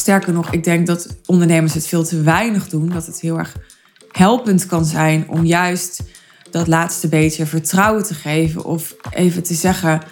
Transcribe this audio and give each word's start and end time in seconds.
Sterker 0.00 0.32
nog, 0.32 0.52
ik 0.52 0.64
denk 0.64 0.86
dat 0.86 1.06
ondernemers 1.26 1.74
het 1.74 1.86
veel 1.86 2.04
te 2.04 2.22
weinig 2.22 2.68
doen. 2.68 2.88
Dat 2.88 3.06
het 3.06 3.20
heel 3.20 3.38
erg 3.38 3.56
helpend 4.12 4.66
kan 4.66 4.84
zijn 4.84 5.28
om 5.28 5.44
juist 5.44 6.02
dat 6.50 6.66
laatste 6.66 7.08
beetje 7.08 7.46
vertrouwen 7.46 8.02
te 8.02 8.14
geven. 8.14 8.64
Of 8.64 8.94
even 9.10 9.42
te 9.42 9.54
zeggen, 9.54 10.02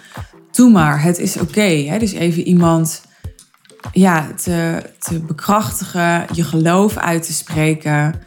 doe 0.51 0.69
maar, 0.69 1.03
het 1.03 1.17
is 1.17 1.37
oké. 1.37 1.97
dus 1.99 2.11
even 2.11 2.43
iemand 2.43 3.01
ja, 3.91 4.27
te, 4.43 4.83
te 4.99 5.19
bekrachtigen, 5.19 6.25
je 6.31 6.43
geloof 6.43 6.97
uit 6.97 7.25
te 7.25 7.33
spreken. 7.33 8.21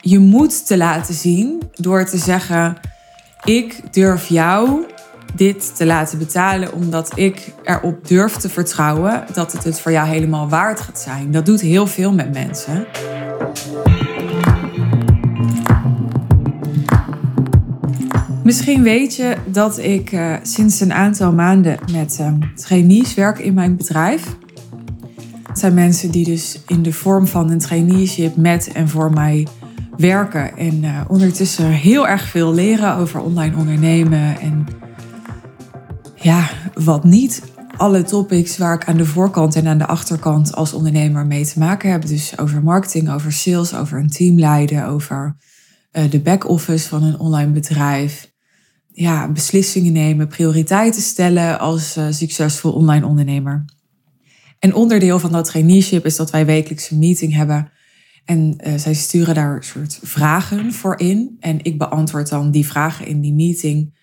Je 0.00 0.18
moet 0.18 0.66
te 0.66 0.76
laten 0.76 1.14
zien 1.14 1.62
door 1.74 2.04
te 2.04 2.18
zeggen: 2.18 2.76
Ik 3.44 3.92
durf 3.92 4.28
jou 4.28 4.86
dit 5.34 5.76
te 5.76 5.86
laten 5.86 6.18
betalen 6.18 6.72
omdat 6.72 7.12
ik 7.14 7.54
erop 7.62 8.08
durf 8.08 8.36
te 8.36 8.48
vertrouwen 8.48 9.24
dat 9.32 9.52
het 9.52 9.64
het 9.64 9.80
voor 9.80 9.92
jou 9.92 10.08
helemaal 10.08 10.48
waard 10.48 10.80
gaat 10.80 11.00
zijn. 11.00 11.30
Dat 11.30 11.46
doet 11.46 11.60
heel 11.60 11.86
veel 11.86 12.12
met 12.12 12.32
mensen. 12.32 12.86
Misschien 18.44 18.82
weet 18.82 19.16
je 19.16 19.36
dat 19.46 19.78
ik 19.78 20.12
uh, 20.12 20.36
sinds 20.42 20.80
een 20.80 20.92
aantal 20.92 21.32
maanden 21.32 21.78
met 21.92 22.18
uh, 22.20 22.32
trainees 22.54 23.14
werk 23.14 23.38
in 23.38 23.54
mijn 23.54 23.76
bedrijf. 23.76 24.36
Het 25.48 25.58
zijn 25.58 25.74
mensen 25.74 26.10
die 26.10 26.24
dus 26.24 26.62
in 26.66 26.82
de 26.82 26.92
vorm 26.92 27.26
van 27.26 27.50
een 27.50 27.58
traineeship 27.58 28.36
met 28.36 28.72
en 28.72 28.88
voor 28.88 29.12
mij 29.12 29.46
werken. 29.96 30.56
En 30.56 30.82
uh, 30.82 31.00
ondertussen 31.08 31.70
heel 31.70 32.08
erg 32.08 32.28
veel 32.28 32.54
leren 32.54 32.96
over 32.96 33.20
online 33.20 33.56
ondernemen. 33.56 34.40
En 34.40 34.66
ja, 36.22 36.50
wat 36.74 37.04
niet. 37.04 37.42
Alle 37.76 38.02
topics 38.02 38.58
waar 38.58 38.74
ik 38.74 38.84
aan 38.84 38.96
de 38.96 39.06
voorkant 39.06 39.56
en 39.56 39.66
aan 39.66 39.78
de 39.78 39.86
achterkant 39.86 40.54
als 40.54 40.72
ondernemer 40.72 41.26
mee 41.26 41.46
te 41.46 41.58
maken 41.58 41.90
heb. 41.90 42.06
Dus 42.06 42.38
over 42.38 42.62
marketing, 42.62 43.10
over 43.10 43.32
sales, 43.32 43.74
over 43.74 43.98
een 43.98 44.10
team 44.10 44.38
leiden, 44.38 44.86
over 44.86 45.36
de 46.10 46.20
back-office 46.20 46.88
van 46.88 47.02
een 47.02 47.18
online 47.18 47.52
bedrijf 47.52 48.32
ja, 48.92 49.32
beslissingen 49.32 49.92
nemen, 49.92 50.28
prioriteiten 50.28 51.02
stellen 51.02 51.58
als 51.58 51.96
uh, 51.96 52.06
succesvol 52.10 52.72
online 52.72 53.06
ondernemer. 53.06 53.64
En 54.58 54.74
onderdeel 54.74 55.18
van 55.18 55.32
dat 55.32 55.44
traineeship 55.44 56.04
is 56.04 56.16
dat 56.16 56.30
wij 56.30 56.46
wekelijks 56.46 56.90
een 56.90 56.98
meeting 56.98 57.34
hebben. 57.34 57.70
En 58.24 58.56
uh, 58.66 58.74
zij 58.76 58.94
sturen 58.94 59.34
daar 59.34 59.56
een 59.56 59.62
soort 59.62 59.98
vragen 60.02 60.72
voor 60.72 60.98
in. 60.98 61.36
En 61.40 61.64
ik 61.64 61.78
beantwoord 61.78 62.28
dan 62.28 62.50
die 62.50 62.66
vragen 62.66 63.06
in 63.06 63.20
die 63.20 63.34
meeting. 63.34 64.00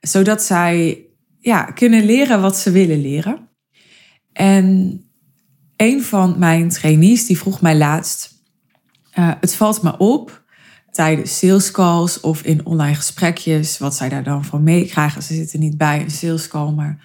Zodat 0.00 0.42
zij 0.42 1.06
ja, 1.40 1.64
kunnen 1.64 2.04
leren 2.04 2.40
wat 2.40 2.58
ze 2.58 2.70
willen 2.70 3.00
leren. 3.00 3.48
En 4.32 5.00
een 5.76 6.02
van 6.02 6.38
mijn 6.38 6.68
trainees 6.68 7.26
die 7.26 7.38
vroeg 7.38 7.60
mij 7.60 7.76
laatst: 7.76 8.34
uh, 9.18 9.32
Het 9.40 9.54
valt 9.54 9.82
me 9.82 9.96
op 9.98 10.44
tijdens 10.90 11.38
sales 11.38 11.70
calls 11.70 12.20
of 12.20 12.42
in 12.42 12.66
online 12.66 12.94
gesprekjes, 12.94 13.78
wat 13.78 13.94
zij 13.94 14.08
daar 14.08 14.22
dan 14.22 14.44
van 14.44 14.62
meekrijgen. 14.62 15.22
Ze 15.22 15.34
zitten 15.34 15.60
niet 15.60 15.76
bij 15.76 16.00
een 16.00 16.10
sales 16.10 16.48
call, 16.48 16.72
maar 16.72 17.04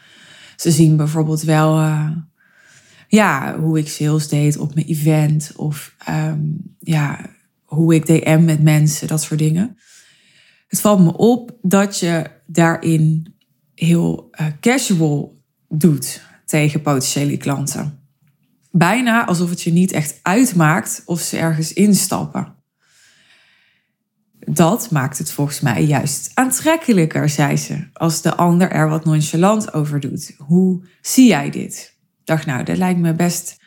ze 0.56 0.72
zien 0.72 0.98
bijvoorbeeld 0.98 1.42
wel 1.42 1.80
uh, 1.80 2.10
ja, 3.08 3.60
hoe 3.60 3.78
ik 3.78 3.90
sales 3.90 4.28
deed 4.28 4.58
op 4.58 4.76
mijn 4.76 4.88
event 4.88 5.52
of 5.56 5.96
um, 6.10 6.76
ja, 6.80 7.20
hoe 7.64 7.96
ik 7.96 8.06
DM 8.06 8.42
met 8.46 8.64
mensen, 8.64 9.08
dat 9.08 9.22
soort 9.22 9.40
dingen. 9.40 9.78
Het 10.68 10.82
valt 10.82 11.00
me 11.00 11.18
op 11.18 11.58
dat 11.62 12.00
je 12.00 12.32
daarin 12.46 13.33
heel 13.76 14.30
uh, 14.32 14.48
casual 14.60 15.42
doet 15.70 16.22
tegen 16.46 16.82
potentiële 16.82 17.38
klanten. 17.38 18.00
Bijna 18.72 19.26
alsof 19.26 19.50
het 19.50 19.62
je 19.62 19.72
niet 19.72 19.92
echt 19.92 20.20
uitmaakt 20.22 21.02
of 21.06 21.22
ze 21.22 21.38
ergens 21.38 21.74
instappen. 21.74 22.56
Dat 24.40 24.92
maakt 24.92 25.18
het 25.18 25.32
volgens 25.32 25.60
mij 25.60 25.84
juist 25.84 26.32
aantrekkelijker, 26.34 27.30
zei 27.30 27.58
ze, 27.58 27.88
als 27.94 28.22
de 28.22 28.36
ander 28.36 28.72
er 28.72 28.90
wat 28.90 29.06
nonchalant 29.06 29.74
over 29.74 30.00
doet. 30.00 30.36
Hoe 30.38 30.86
zie 31.02 31.28
jij 31.28 31.50
dit? 31.50 31.98
Dacht, 32.24 32.46
nou, 32.46 32.64
dat 32.64 32.78
lijkt 32.78 33.00
me 33.00 33.14
best 33.14 33.62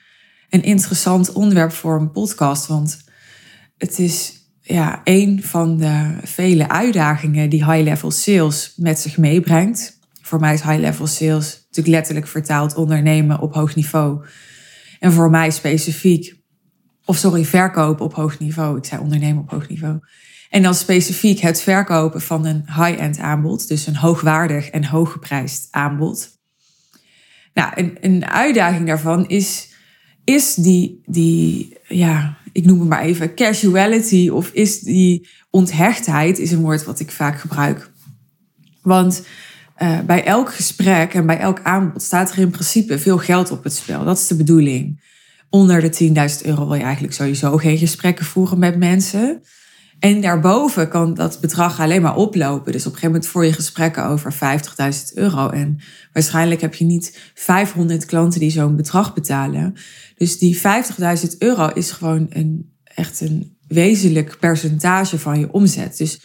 een 0.51 0.63
interessant 0.63 1.33
onderwerp 1.33 1.73
voor 1.73 2.01
een 2.01 2.11
podcast, 2.11 2.67
want 2.67 3.05
het 3.79 3.99
is 3.99 4.37
ja, 4.61 5.01
een 5.05 5.43
van 5.43 5.77
de 5.77 6.17
vele 6.23 6.69
uitdagingen 6.69 7.51
die 7.51 7.73
high-level 7.73 8.11
sales 8.11 8.73
met 8.77 8.99
zich 8.99 9.17
meebrengt. 9.17 9.96
Voor 10.27 10.41
mij 10.41 10.55
is 10.55 10.63
high-level 10.63 11.07
sales 11.07 11.55
natuurlijk 11.55 11.95
letterlijk 11.95 12.27
vertaald 12.27 12.75
ondernemen 12.75 13.41
op 13.41 13.55
hoog 13.55 13.75
niveau. 13.75 14.27
En 14.99 15.13
voor 15.13 15.31
mij 15.31 15.51
specifiek, 15.51 16.35
of 17.05 17.17
sorry, 17.17 17.45
verkopen 17.45 18.05
op 18.05 18.15
hoog 18.15 18.39
niveau. 18.39 18.79
Ik 18.79 18.85
zei 18.85 19.01
ondernemen 19.01 19.43
op 19.43 19.51
hoog 19.51 19.69
niveau 19.69 20.01
en 20.51 20.63
dan 20.63 20.75
specifiek 20.75 21.39
het 21.41 21.63
verkopen 21.63 22.21
van 22.21 22.47
een 22.47 22.65
high-end 22.67 23.19
aanbod, 23.19 23.69
dus 23.69 23.87
een 23.87 23.97
hoogwaardig 23.97 24.69
en 24.69 24.85
hooggeprijsd 24.85 25.69
aanbod. 25.71 26.29
Nou, 27.55 27.73
een, 27.75 27.97
een 28.01 28.27
uitdaging 28.27 28.87
daarvan 28.87 29.29
is, 29.29 29.75
is 30.25 30.55
die, 30.55 31.01
die, 31.05 31.77
ja, 31.89 32.39
ik 32.53 32.65
noem 32.65 32.81
het 32.81 32.89
maar 32.89 33.03
even, 33.03 33.35
casuality 33.35 34.29
of 34.29 34.51
is 34.51 34.81
die 34.81 35.29
onthechtheid, 35.51 36.39
is 36.39 36.53
een 36.53 36.61
woord 36.61 36.85
wat 36.85 37.01
ik 37.01 37.11
vaak 37.11 37.41
gebruik. 37.41 37.91
Want 38.83 39.27
uh, 39.79 40.01
bij 40.01 40.25
elk 40.25 40.55
gesprek 40.55 41.15
en 41.15 41.27
bij 41.27 41.39
elk 41.39 41.61
aanbod 41.63 42.03
staat 42.03 42.33
er 42.33 42.39
in 42.39 42.51
principe 42.51 42.99
veel 42.99 43.19
geld 43.19 43.51
op 43.51 43.65
het 43.65 43.75
spel. 43.75 44.05
Dat 44.05 44.19
is 44.19 44.27
de 44.27 44.37
bedoeling. 44.37 45.05
Onder 45.51 45.81
de 45.81 46.13
10.000 46.41 46.47
euro 46.47 46.67
wil 46.67 46.77
je 46.77 46.83
eigenlijk 46.83 47.15
sowieso 47.15 47.57
geen 47.57 47.79
gesprekken 47.79 48.25
voeren 48.25 48.59
met 48.59 48.79
mensen. 48.79 49.43
En 49.99 50.21
daarboven 50.21 50.89
kan 50.89 51.15
dat 51.15 51.41
bedrag 51.41 51.81
alleen 51.81 52.03
maar 52.03 52.17
oplopen. 52.17 52.73
Dus 52.73 52.87
op 52.87 52.93
een 52.93 52.99
gegeven 52.99 53.11
moment 53.11 53.27
voor 53.27 53.45
je 53.45 53.53
gesprekken 53.53 54.07
over 54.07 54.35
50.000 54.35 54.39
euro. 55.15 55.49
En 55.49 55.81
waarschijnlijk 56.13 56.61
heb 56.61 56.75
je 56.75 56.85
niet 56.85 57.31
500 57.35 58.05
klanten 58.05 58.41
die 58.41 58.51
zo'n 58.51 58.77
bedrag 58.77 59.15
betalen. 59.15 59.75
Dus 60.17 60.39
die 60.39 60.57
50.000 60.57 60.63
euro 61.39 61.69
is 61.69 61.91
gewoon 61.91 62.27
een, 62.31 62.73
echt 62.85 63.21
een 63.21 63.57
wezenlijk 63.69 64.37
percentage 64.41 65.19
van 65.19 65.39
je 65.39 65.53
omzet. 65.53 65.97
Dus 65.97 66.21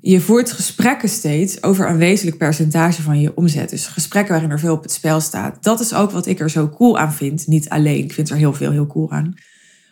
je 0.00 0.20
voert 0.20 0.52
gesprekken 0.52 1.08
steeds 1.08 1.62
over 1.62 1.88
een 1.88 1.96
wezenlijk 1.96 2.38
percentage 2.38 3.02
van 3.02 3.20
je 3.20 3.36
omzet. 3.36 3.70
Dus 3.70 3.86
gesprekken 3.86 4.32
waarin 4.32 4.50
er 4.50 4.58
veel 4.58 4.74
op 4.74 4.82
het 4.82 4.92
spel 4.92 5.20
staat. 5.20 5.62
Dat 5.62 5.80
is 5.80 5.94
ook 5.94 6.10
wat 6.10 6.26
ik 6.26 6.40
er 6.40 6.50
zo 6.50 6.68
cool 6.68 6.98
aan 6.98 7.12
vind. 7.12 7.46
Niet 7.46 7.68
alleen, 7.68 8.04
ik 8.04 8.12
vind 8.12 8.30
er 8.30 8.36
heel 8.36 8.52
veel 8.52 8.70
heel 8.70 8.86
cool 8.86 9.10
aan. 9.10 9.34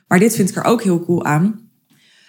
Maar 0.07 0.19
dit 0.19 0.35
vind 0.35 0.51
ik 0.51 0.57
er 0.57 0.65
ook 0.65 0.83
heel 0.83 1.05
cool 1.05 1.25
aan 1.25 1.69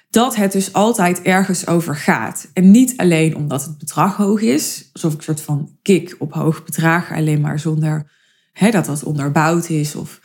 dat 0.09 0.35
het 0.35 0.51
dus 0.51 0.73
altijd 0.73 1.21
ergens 1.21 1.67
over 1.67 1.95
gaat. 1.95 2.49
En 2.53 2.71
niet 2.71 2.97
alleen 2.97 3.35
omdat 3.35 3.63
het 3.63 3.77
bedrag 3.77 4.15
hoog 4.15 4.41
is, 4.41 4.89
alsof 4.93 5.11
ik 5.11 5.17
een 5.17 5.23
soort 5.23 5.41
van 5.41 5.77
kick 5.81 6.15
op 6.19 6.33
hoog 6.33 6.63
bedrag, 6.63 7.11
alleen 7.11 7.41
maar 7.41 7.59
zonder 7.59 8.11
hè, 8.51 8.71
dat 8.71 8.85
dat 8.85 9.03
onderbouwd 9.03 9.69
is 9.69 9.95
of 9.95 10.19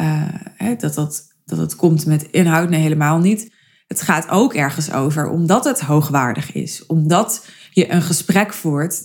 uh, 0.00 0.24
hè, 0.54 0.76
dat, 0.76 0.94
dat, 0.94 1.22
dat 1.44 1.58
het 1.58 1.76
komt 1.76 2.06
met 2.06 2.22
inhoud. 2.30 2.68
Nee, 2.68 2.80
helemaal 2.80 3.18
niet. 3.18 3.52
Het 3.90 4.02
gaat 4.02 4.28
ook 4.28 4.54
ergens 4.54 4.92
over 4.92 5.28
omdat 5.28 5.64
het 5.64 5.80
hoogwaardig 5.80 6.52
is, 6.52 6.86
omdat 6.86 7.46
je 7.70 7.92
een 7.92 8.02
gesprek 8.02 8.52
voert 8.52 9.02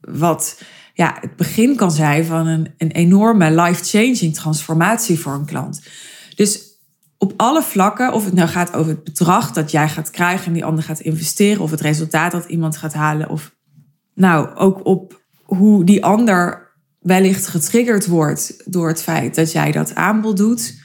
wat 0.00 0.62
ja, 0.94 1.16
het 1.20 1.36
begin 1.36 1.76
kan 1.76 1.90
zijn 1.90 2.24
van 2.24 2.46
een, 2.46 2.74
een 2.78 2.90
enorme 2.90 3.50
life-changing 3.60 4.34
transformatie 4.34 5.18
voor 5.18 5.32
een 5.32 5.44
klant. 5.44 5.82
Dus 6.34 6.62
op 7.18 7.32
alle 7.36 7.62
vlakken, 7.62 8.12
of 8.12 8.24
het 8.24 8.34
nou 8.34 8.48
gaat 8.48 8.74
over 8.74 8.90
het 8.90 9.04
bedrag 9.04 9.52
dat 9.52 9.70
jij 9.70 9.88
gaat 9.88 10.10
krijgen 10.10 10.46
en 10.46 10.52
die 10.52 10.64
ander 10.64 10.84
gaat 10.84 11.00
investeren, 11.00 11.62
of 11.62 11.70
het 11.70 11.80
resultaat 11.80 12.32
dat 12.32 12.44
iemand 12.44 12.76
gaat 12.76 12.94
halen, 12.94 13.28
of 13.28 13.54
nou 14.14 14.54
ook 14.54 14.86
op 14.86 15.22
hoe 15.42 15.84
die 15.84 16.04
ander 16.04 16.72
wellicht 17.00 17.46
getriggerd 17.46 18.06
wordt 18.06 18.62
door 18.64 18.88
het 18.88 19.02
feit 19.02 19.34
dat 19.34 19.52
jij 19.52 19.72
dat 19.72 19.94
aanbod 19.94 20.36
doet. 20.36 20.77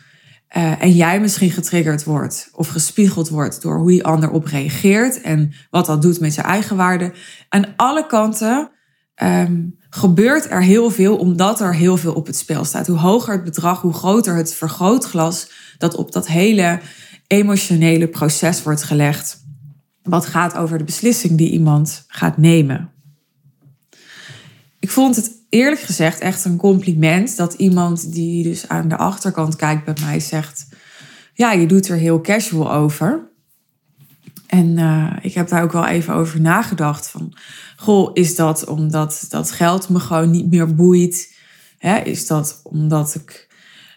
Uh, 0.57 0.83
en 0.83 0.91
jij 0.91 1.19
misschien 1.19 1.51
getriggerd 1.51 2.03
wordt 2.03 2.49
of 2.55 2.67
gespiegeld 2.67 3.29
wordt 3.29 3.61
door 3.61 3.77
hoe 3.77 3.89
die 3.89 4.03
ander 4.03 4.31
op 4.31 4.45
reageert 4.45 5.21
en 5.21 5.53
wat 5.69 5.85
dat 5.85 6.01
doet 6.01 6.19
met 6.19 6.33
zijn 6.33 6.45
eigen 6.45 6.75
waarde. 6.75 7.13
Aan 7.49 7.65
alle 7.75 8.05
kanten 8.05 8.69
um, 9.23 9.77
gebeurt 9.89 10.49
er 10.49 10.63
heel 10.63 10.89
veel 10.89 11.17
omdat 11.17 11.59
er 11.59 11.75
heel 11.75 11.97
veel 11.97 12.13
op 12.13 12.25
het 12.25 12.35
spel 12.35 12.65
staat. 12.65 12.87
Hoe 12.87 12.97
hoger 12.97 13.33
het 13.33 13.43
bedrag, 13.43 13.81
hoe 13.81 13.93
groter 13.93 14.35
het 14.35 14.53
vergrootglas 14.53 15.51
dat 15.77 15.95
op 15.95 16.11
dat 16.11 16.27
hele 16.27 16.79
emotionele 17.27 18.07
proces 18.07 18.63
wordt 18.63 18.83
gelegd. 18.83 19.41
Wat 20.03 20.25
gaat 20.25 20.55
over 20.55 20.77
de 20.77 20.83
beslissing 20.83 21.37
die 21.37 21.51
iemand 21.51 22.03
gaat 22.07 22.37
nemen. 22.37 22.91
Vond 24.93 25.15
het 25.15 25.31
eerlijk 25.49 25.81
gezegd 25.81 26.19
echt 26.19 26.45
een 26.45 26.57
compliment 26.57 27.37
dat 27.37 27.53
iemand 27.53 28.13
die 28.13 28.43
dus 28.43 28.67
aan 28.67 28.87
de 28.87 28.97
achterkant 28.97 29.55
kijkt 29.55 29.85
bij 29.85 29.95
mij 30.01 30.19
zegt: 30.19 30.67
Ja, 31.33 31.51
je 31.51 31.65
doet 31.65 31.87
er 31.87 31.95
heel 31.95 32.21
casual 32.21 32.73
over. 32.73 33.31
En 34.47 34.77
uh, 34.77 35.11
ik 35.21 35.33
heb 35.33 35.47
daar 35.47 35.63
ook 35.63 35.71
wel 35.71 35.85
even 35.85 36.13
over 36.13 36.41
nagedacht. 36.41 37.09
Van, 37.09 37.33
goh, 37.75 38.09
is 38.13 38.35
dat 38.35 38.65
omdat 38.65 39.25
dat 39.29 39.51
geld 39.51 39.89
me 39.89 39.99
gewoon 39.99 40.31
niet 40.31 40.49
meer 40.49 40.75
boeit? 40.75 41.35
Hè? 41.77 41.97
Is 41.99 42.27
dat 42.27 42.59
omdat 42.63 43.15
ik 43.15 43.47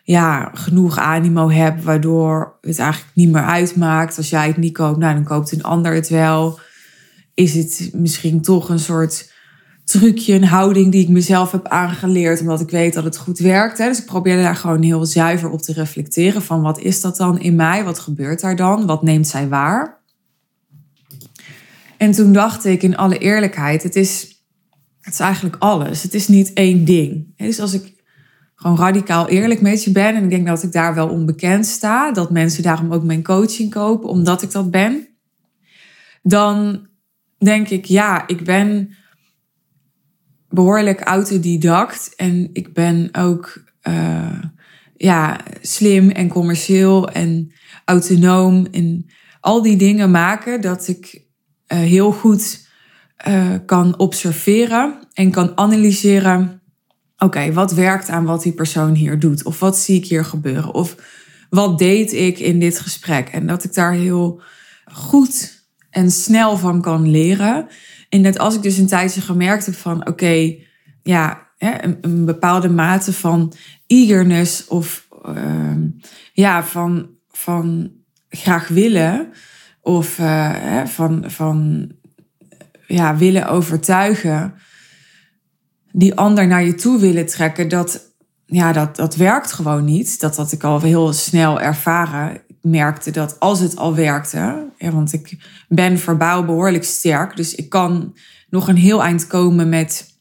ja, 0.04 0.50
genoeg 0.54 0.98
animo 0.98 1.50
heb, 1.50 1.82
waardoor 1.82 2.58
het 2.60 2.78
eigenlijk 2.78 3.14
niet 3.14 3.32
meer 3.32 3.44
uitmaakt. 3.44 4.16
Als 4.16 4.30
jij 4.30 4.46
het 4.46 4.56
niet 4.56 4.76
koopt, 4.76 4.98
nou, 4.98 5.14
dan 5.14 5.24
koopt 5.24 5.52
een 5.52 5.62
ander 5.62 5.94
het 5.94 6.08
wel. 6.08 6.60
Is 7.34 7.54
het 7.54 7.90
misschien 7.92 8.42
toch 8.42 8.68
een 8.68 8.78
soort 8.78 9.34
trucje, 9.86 10.34
een 10.34 10.44
houding 10.44 10.92
die 10.92 11.02
ik 11.02 11.08
mezelf 11.08 11.52
heb 11.52 11.66
aangeleerd, 11.66 12.40
omdat 12.40 12.60
ik 12.60 12.70
weet 12.70 12.94
dat 12.94 13.04
het 13.04 13.16
goed 13.16 13.38
werkt. 13.38 13.78
Hè? 13.78 13.88
Dus 13.88 13.98
ik 13.98 14.06
probeer 14.06 14.42
daar 14.42 14.56
gewoon 14.56 14.82
heel 14.82 15.06
zuiver 15.06 15.50
op 15.50 15.62
te 15.62 15.72
reflecteren 15.72 16.42
van 16.42 16.62
wat 16.62 16.78
is 16.78 17.00
dat 17.00 17.16
dan 17.16 17.40
in 17.40 17.56
mij? 17.56 17.84
Wat 17.84 17.98
gebeurt 17.98 18.40
daar 18.40 18.56
dan? 18.56 18.86
Wat 18.86 19.02
neemt 19.02 19.26
zij 19.26 19.48
waar? 19.48 20.00
En 21.96 22.10
toen 22.10 22.32
dacht 22.32 22.64
ik 22.64 22.82
in 22.82 22.96
alle 22.96 23.18
eerlijkheid, 23.18 23.82
het 23.82 23.96
is, 23.96 24.42
het 25.00 25.12
is 25.14 25.20
eigenlijk 25.20 25.56
alles. 25.58 26.02
Het 26.02 26.14
is 26.14 26.28
niet 26.28 26.52
één 26.52 26.84
ding. 26.84 27.32
Dus 27.36 27.60
als 27.60 27.72
ik 27.72 27.94
gewoon 28.54 28.78
radicaal 28.78 29.28
eerlijk 29.28 29.60
met 29.60 29.84
je 29.84 29.92
ben, 29.92 30.14
en 30.14 30.24
ik 30.24 30.30
denk 30.30 30.46
dat 30.46 30.62
ik 30.62 30.72
daar 30.72 30.94
wel 30.94 31.08
onbekend 31.08 31.66
sta, 31.66 32.12
dat 32.12 32.30
mensen 32.30 32.62
daarom 32.62 32.92
ook 32.92 33.04
mijn 33.04 33.22
coaching 33.22 33.70
kopen, 33.70 34.08
omdat 34.08 34.42
ik 34.42 34.50
dat 34.50 34.70
ben, 34.70 35.08
dan 36.22 36.86
denk 37.38 37.68
ik, 37.68 37.84
ja, 37.84 38.26
ik 38.26 38.44
ben 38.44 38.96
behoorlijk 40.56 41.00
autodidact 41.00 42.12
en 42.16 42.50
ik 42.52 42.74
ben 42.74 43.08
ook 43.12 43.62
uh, 43.88 44.42
ja, 44.96 45.40
slim 45.60 46.10
en 46.10 46.28
commercieel 46.28 47.08
en 47.08 47.52
autonoom 47.84 48.66
en 48.70 49.06
al 49.40 49.62
die 49.62 49.76
dingen 49.76 50.10
maken 50.10 50.60
dat 50.60 50.88
ik 50.88 51.14
uh, 51.14 51.78
heel 51.78 52.12
goed 52.12 52.68
uh, 53.28 53.54
kan 53.66 53.98
observeren 53.98 54.98
en 55.12 55.30
kan 55.30 55.52
analyseren. 55.58 56.62
Oké, 57.18 57.52
wat 57.52 57.72
werkt 57.72 58.08
aan 58.08 58.24
wat 58.24 58.42
die 58.42 58.52
persoon 58.52 58.94
hier 58.94 59.18
doet? 59.18 59.44
Of 59.44 59.60
wat 59.60 59.78
zie 59.78 59.96
ik 59.96 60.06
hier 60.06 60.24
gebeuren? 60.24 60.74
Of 60.74 60.96
wat 61.50 61.78
deed 61.78 62.12
ik 62.12 62.38
in 62.38 62.58
dit 62.58 62.78
gesprek? 62.80 63.28
En 63.28 63.46
dat 63.46 63.64
ik 63.64 63.74
daar 63.74 63.92
heel 63.92 64.40
goed 64.92 65.64
en 65.90 66.10
snel 66.10 66.56
van 66.56 66.80
kan 66.80 67.10
leren. 67.10 67.66
En 68.08 68.20
net 68.20 68.38
als 68.38 68.54
ik 68.54 68.62
dus 68.62 68.78
een 68.78 68.86
tijdje 68.86 69.20
gemerkt 69.20 69.66
heb 69.66 69.74
van 69.74 70.06
oké, 70.06 70.54
ja, 71.02 71.48
een, 71.58 71.98
een, 72.00 72.24
bepaalde 72.24 72.68
mate 72.68 73.12
van 73.12 73.52
eagerness 73.86 74.66
of 74.66 75.08
uh, 75.28 75.76
ja, 76.32 76.64
van, 76.64 77.08
van 77.28 77.92
graag 78.28 78.68
willen 78.68 79.32
of 79.80 80.16
hè, 80.16 80.86
van, 80.86 81.24
van 81.26 81.90
ja, 82.86 83.16
willen 83.16 83.48
overtuigen, 83.48 84.54
die 85.92 86.14
ander 86.14 86.46
naar 86.46 86.64
je 86.64 86.74
toe 86.74 87.00
willen 87.00 87.26
trekken, 87.26 87.68
dat, 87.68 88.14
ja, 88.46 88.72
dat, 88.72 88.96
dat 88.96 89.16
werkt 89.16 89.52
gewoon 89.52 89.84
niet. 89.84 90.20
Dat 90.20 90.36
had 90.36 90.52
ik 90.52 90.64
al 90.64 90.80
heel 90.80 91.12
snel 91.12 91.60
ervaren. 91.60 92.40
Merkte 92.68 93.10
dat 93.10 93.40
als 93.40 93.60
het 93.60 93.76
al 93.76 93.94
werkte, 93.94 94.66
want 94.78 95.12
ik 95.12 95.38
ben 95.68 95.98
verbaal 95.98 96.44
behoorlijk 96.44 96.84
sterk, 96.84 97.36
dus 97.36 97.54
ik 97.54 97.68
kan 97.68 98.16
nog 98.50 98.68
een 98.68 98.76
heel 98.76 99.02
eind 99.02 99.26
komen 99.26 99.68
met, 99.68 100.18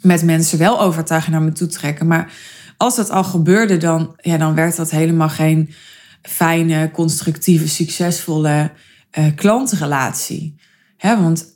met 0.00 0.22
mensen 0.22 0.58
wel 0.58 0.80
overtuigen 0.80 1.32
naar 1.32 1.42
me 1.42 1.52
toe 1.52 1.68
trekken. 1.68 2.06
Maar 2.06 2.32
als 2.76 2.96
dat 2.96 3.10
al 3.10 3.24
gebeurde, 3.24 3.76
dan, 3.76 4.16
ja, 4.20 4.36
dan 4.36 4.54
werd 4.54 4.76
dat 4.76 4.90
helemaal 4.90 5.28
geen 5.28 5.74
fijne, 6.22 6.90
constructieve, 6.90 7.68
succesvolle 7.68 8.70
uh, 9.18 9.26
klantenrelatie. 9.34 10.54
Hè, 10.96 11.20
want 11.22 11.54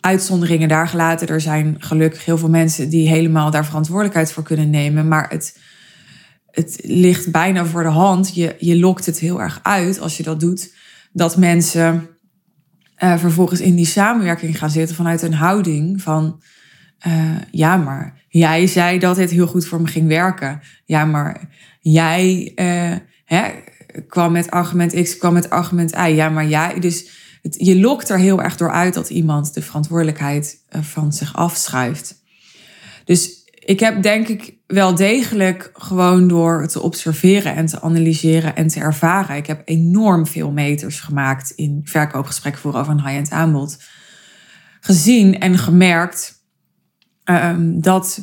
uitzonderingen 0.00 0.68
daar 0.68 0.88
gelaten, 0.88 1.28
er 1.28 1.40
zijn 1.40 1.76
gelukkig 1.78 2.24
heel 2.24 2.38
veel 2.38 2.48
mensen 2.48 2.88
die 2.88 3.08
helemaal 3.08 3.50
daar 3.50 3.66
verantwoordelijkheid 3.66 4.32
voor 4.32 4.42
kunnen 4.42 4.70
nemen. 4.70 5.08
Maar 5.08 5.28
het, 5.28 5.58
het 6.52 6.80
ligt 6.82 7.30
bijna 7.30 7.64
voor 7.64 7.82
de 7.82 7.88
hand. 7.88 8.34
Je, 8.34 8.56
je 8.58 8.78
lokt 8.78 9.06
het 9.06 9.18
heel 9.18 9.40
erg 9.40 9.60
uit 9.62 10.00
als 10.00 10.16
je 10.16 10.22
dat 10.22 10.40
doet. 10.40 10.74
Dat 11.12 11.36
mensen 11.36 12.08
uh, 12.98 13.18
vervolgens 13.18 13.60
in 13.60 13.74
die 13.74 13.86
samenwerking 13.86 14.58
gaan 14.58 14.70
zitten 14.70 14.96
vanuit 14.96 15.22
een 15.22 15.34
houding 15.34 16.02
van. 16.02 16.42
Uh, 17.06 17.36
ja, 17.50 17.76
maar 17.76 18.24
jij 18.28 18.66
zei 18.66 18.98
dat 18.98 19.16
dit 19.16 19.30
heel 19.30 19.46
goed 19.46 19.66
voor 19.66 19.80
me 19.80 19.86
ging 19.86 20.08
werken. 20.08 20.60
Ja, 20.84 21.04
maar 21.04 21.48
jij 21.80 22.52
uh, 22.56 22.96
hè, 23.24 23.50
kwam 24.08 24.32
met 24.32 24.50
argument 24.50 25.02
X, 25.02 25.16
kwam 25.16 25.32
met 25.32 25.50
argument 25.50 25.92
Y. 25.96 26.12
Ja, 26.14 26.28
maar 26.28 26.46
jij. 26.46 26.80
Dus 26.80 27.10
het, 27.42 27.56
je 27.58 27.80
lokt 27.80 28.08
er 28.08 28.18
heel 28.18 28.42
erg 28.42 28.56
door 28.56 28.70
uit 28.70 28.94
dat 28.94 29.10
iemand 29.10 29.54
de 29.54 29.62
verantwoordelijkheid 29.62 30.64
van 30.68 31.12
zich 31.12 31.34
afschuift. 31.34 32.14
Dus 33.04 33.41
ik 33.64 33.80
heb 33.80 34.02
denk 34.02 34.28
ik 34.28 34.56
wel 34.66 34.94
degelijk 34.94 35.70
gewoon 35.72 36.28
door 36.28 36.66
te 36.66 36.80
observeren 36.80 37.54
en 37.54 37.66
te 37.66 37.80
analyseren 37.80 38.56
en 38.56 38.66
te 38.66 38.80
ervaren. 38.80 39.36
Ik 39.36 39.46
heb 39.46 39.62
enorm 39.64 40.26
veel 40.26 40.50
meters 40.50 41.00
gemaakt 41.00 41.50
in 41.50 41.80
verkoopgesprekken 41.84 42.60
voor 42.60 42.74
over 42.74 42.92
een 42.92 43.04
high-end 43.04 43.30
aanbod. 43.30 43.82
Gezien 44.80 45.38
en 45.38 45.58
gemerkt 45.58 46.44
um, 47.24 47.80
dat 47.80 48.20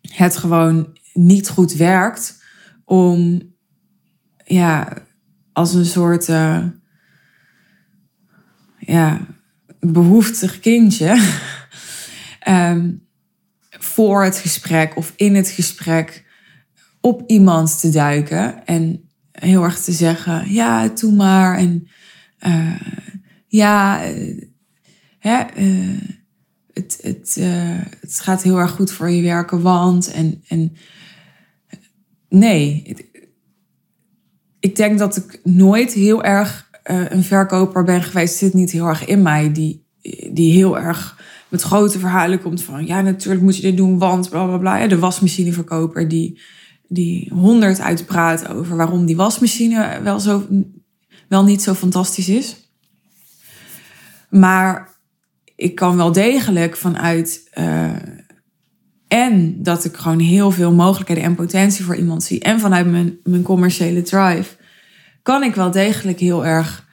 het 0.00 0.36
gewoon 0.36 0.98
niet 1.12 1.48
goed 1.48 1.72
werkt 1.72 2.42
om 2.84 3.42
ja, 4.44 4.92
als 5.52 5.74
een 5.74 5.84
soort 5.84 6.28
uh, 6.28 6.64
ja, 8.78 9.26
behoeftig 9.80 10.60
kindje 10.60 11.22
um, 12.48 13.00
voor 13.86 14.24
het 14.24 14.36
gesprek 14.36 14.96
of 14.96 15.12
in 15.16 15.34
het 15.34 15.48
gesprek 15.48 16.24
op 17.00 17.22
iemand 17.26 17.80
te 17.80 17.90
duiken 17.90 18.66
en 18.66 19.08
heel 19.32 19.62
erg 19.62 19.80
te 19.80 19.92
zeggen, 19.92 20.52
ja, 20.52 20.88
doe 20.88 21.12
maar. 21.12 21.58
En 21.58 21.88
uh, 22.46 22.80
ja, 23.48 24.08
uh, 24.08 24.42
hè, 25.18 25.44
uh, 25.56 26.00
het, 26.72 26.98
het, 27.02 27.34
het 28.00 28.20
gaat 28.20 28.42
heel 28.42 28.58
erg 28.58 28.70
goed 28.70 28.92
voor 28.92 29.10
je 29.10 29.22
werken, 29.22 29.62
want. 29.62 30.10
En, 30.12 30.42
en 30.48 30.76
nee, 32.28 32.96
ik 34.60 34.76
denk 34.76 34.98
dat 34.98 35.16
ik 35.16 35.40
nooit 35.44 35.92
heel 35.92 36.24
erg 36.24 36.70
een 36.82 37.24
verkoper 37.24 37.84
ben 37.84 38.02
geweest. 38.02 38.30
Het 38.30 38.38
zit 38.38 38.54
niet 38.54 38.70
heel 38.70 38.86
erg 38.86 39.04
in 39.04 39.22
mij, 39.22 39.52
die, 39.52 39.86
die 40.32 40.52
heel 40.52 40.78
erg 40.78 41.24
met 41.48 41.62
grote 41.62 41.98
verhalen 41.98 42.42
komt 42.42 42.62
van 42.62 42.86
ja, 42.86 43.00
natuurlijk 43.00 43.42
moet 43.42 43.56
je 43.56 43.62
dit 43.62 43.76
doen, 43.76 43.98
want 43.98 44.30
bla 44.30 44.44
bla 44.46 44.58
bla. 44.58 44.86
De 44.86 44.98
wasmachineverkoper 44.98 46.08
die, 46.08 46.40
die 46.88 47.32
honderd 47.34 47.80
uitpraat 47.80 48.48
over 48.48 48.76
waarom 48.76 49.06
die 49.06 49.16
wasmachine 49.16 50.00
wel, 50.02 50.20
zo, 50.20 50.46
wel 51.28 51.44
niet 51.44 51.62
zo 51.62 51.74
fantastisch 51.74 52.28
is. 52.28 52.70
Maar 54.30 54.94
ik 55.56 55.74
kan 55.74 55.96
wel 55.96 56.12
degelijk 56.12 56.76
vanuit. 56.76 57.50
Uh, 57.58 57.90
en 59.08 59.62
dat 59.62 59.84
ik 59.84 59.96
gewoon 59.96 60.18
heel 60.18 60.50
veel 60.50 60.72
mogelijkheden 60.72 61.24
en 61.24 61.34
potentie 61.34 61.84
voor 61.84 61.96
iemand 61.96 62.22
zie. 62.22 62.40
En 62.40 62.60
vanuit 62.60 62.90
mijn, 62.90 63.18
mijn 63.24 63.42
commerciële 63.42 64.02
drive. 64.02 64.56
Kan 65.22 65.42
ik 65.42 65.54
wel 65.54 65.70
degelijk 65.70 66.20
heel 66.20 66.46
erg 66.46 66.86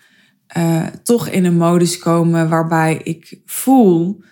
uh, 0.57 0.86
toch 1.03 1.27
in 1.27 1.45
een 1.45 1.57
modus 1.57 1.98
komen 1.98 2.50
waarbij 2.50 3.01
ik 3.03 3.39
voel 3.45 4.24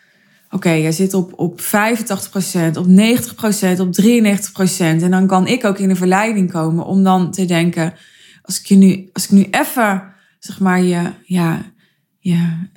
oké, 0.52 0.72
jij 0.72 0.92
zit 0.92 1.14
op, 1.14 1.34
op 1.40 1.62
85%, 1.62 1.64
op 2.78 2.86
90%, 2.88 3.80
op 3.80 4.02
93%. 4.02 4.78
En 4.78 5.12
dan 5.12 5.28
kan 5.28 5.48
ik 5.48 5.66
ook 5.66 5.80
in 5.80 5.88
de 5.88 5.96
verleiding 5.96 6.52
komen 6.52 6.86
om 6.86 7.04
dan 7.04 7.32
te 7.32 7.46
denken, 7.46 7.94
als 8.42 8.60
ik 8.60 8.66
je 8.66 8.76
nu, 8.76 9.10
als 9.14 9.24
ik 9.24 9.32
nu 9.32 9.48
even, 9.52 10.14
zeg 10.40 10.60
maar, 10.60 10.82
je, 10.82 11.12
ja, 11.24 11.72
ja, 12.20 12.70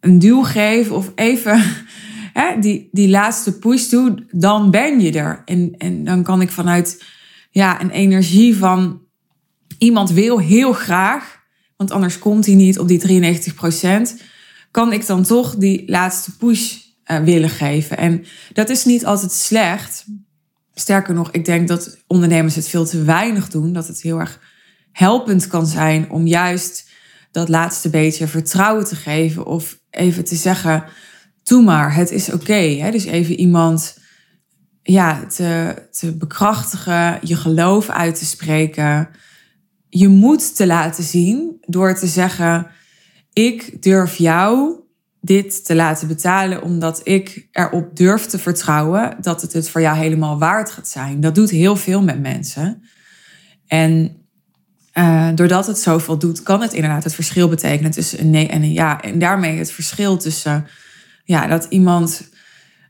een 0.00 0.18
duw 0.18 0.42
geef 0.42 0.90
of 0.90 1.12
even 1.14 1.62
hè, 2.40 2.60
die, 2.60 2.88
die 2.92 3.08
laatste 3.08 3.58
push 3.58 3.88
doe, 3.88 4.26
dan 4.30 4.70
ben 4.70 5.00
je 5.00 5.12
er. 5.12 5.42
En, 5.44 5.74
en 5.78 6.04
dan 6.04 6.22
kan 6.22 6.40
ik 6.40 6.50
vanuit 6.50 7.04
ja, 7.50 7.80
een 7.80 7.90
energie 7.90 8.56
van 8.56 9.00
iemand 9.78 10.10
wil 10.10 10.38
heel 10.40 10.72
graag, 10.72 11.40
want 11.76 11.90
anders 11.90 12.18
komt 12.18 12.46
hij 12.46 12.54
niet 12.54 12.78
op 12.78 12.88
die 12.88 13.22
93%, 13.22 14.22
kan 14.70 14.92
ik 14.92 15.06
dan 15.06 15.22
toch 15.22 15.56
die 15.56 15.82
laatste 15.86 16.36
push 16.36 16.76
willen 17.20 17.50
geven. 17.50 17.96
En 17.96 18.24
dat 18.52 18.68
is 18.68 18.84
niet 18.84 19.06
altijd 19.06 19.32
slecht. 19.32 20.04
Sterker 20.74 21.14
nog, 21.14 21.30
ik 21.30 21.44
denk 21.44 21.68
dat 21.68 21.96
ondernemers 22.06 22.54
het 22.54 22.68
veel 22.68 22.86
te 22.86 23.02
weinig 23.02 23.48
doen. 23.48 23.72
Dat 23.72 23.86
het 23.86 24.02
heel 24.02 24.18
erg 24.18 24.40
helpend 24.92 25.46
kan 25.46 25.66
zijn 25.66 26.10
om 26.10 26.26
juist 26.26 26.90
dat 27.30 27.48
laatste 27.48 27.90
beetje 27.90 28.26
vertrouwen 28.26 28.84
te 28.84 28.96
geven. 28.96 29.46
Of 29.46 29.78
even 29.90 30.24
te 30.24 30.36
zeggen, 30.36 30.84
doe 31.42 31.62
maar, 31.62 31.94
het 31.94 32.10
is 32.10 32.32
oké. 32.32 32.88
Dus 32.90 33.04
even 33.04 33.34
iemand 33.34 33.98
ja, 34.82 35.26
te, 35.26 35.74
te 35.90 36.16
bekrachtigen, 36.16 37.18
je 37.22 37.36
geloof 37.36 37.88
uit 37.88 38.18
te 38.18 38.24
spreken. 38.24 39.08
Je 39.88 40.08
moet 40.08 40.56
te 40.56 40.66
laten 40.66 41.04
zien 41.04 41.56
door 41.60 41.94
te 41.94 42.06
zeggen, 42.06 42.66
ik 43.32 43.82
durf 43.82 44.16
jou 44.16 44.80
dit 45.24 45.64
te 45.64 45.74
laten 45.74 46.08
betalen 46.08 46.62
omdat 46.62 47.00
ik 47.04 47.48
erop 47.52 47.96
durf 47.96 48.26
te 48.26 48.38
vertrouwen 48.38 49.16
dat 49.20 49.42
het 49.42 49.52
het 49.52 49.70
voor 49.70 49.80
jou 49.80 49.96
helemaal 49.96 50.38
waard 50.38 50.70
gaat 50.70 50.88
zijn. 50.88 51.20
Dat 51.20 51.34
doet 51.34 51.50
heel 51.50 51.76
veel 51.76 52.02
met 52.02 52.20
mensen. 52.20 52.82
En 53.66 54.16
uh, 54.94 55.28
doordat 55.34 55.66
het 55.66 55.78
zoveel 55.78 56.18
doet, 56.18 56.42
kan 56.42 56.60
het 56.60 56.72
inderdaad 56.72 57.04
het 57.04 57.14
verschil 57.14 57.48
betekenen 57.48 57.90
tussen 57.90 58.20
een 58.20 58.30
nee 58.30 58.48
en 58.48 58.62
een 58.62 58.72
ja. 58.72 59.00
En 59.00 59.18
daarmee 59.18 59.58
het 59.58 59.72
verschil 59.72 60.16
tussen 60.16 60.66
ja, 61.24 61.46
dat 61.46 61.66
iemand 61.68 62.30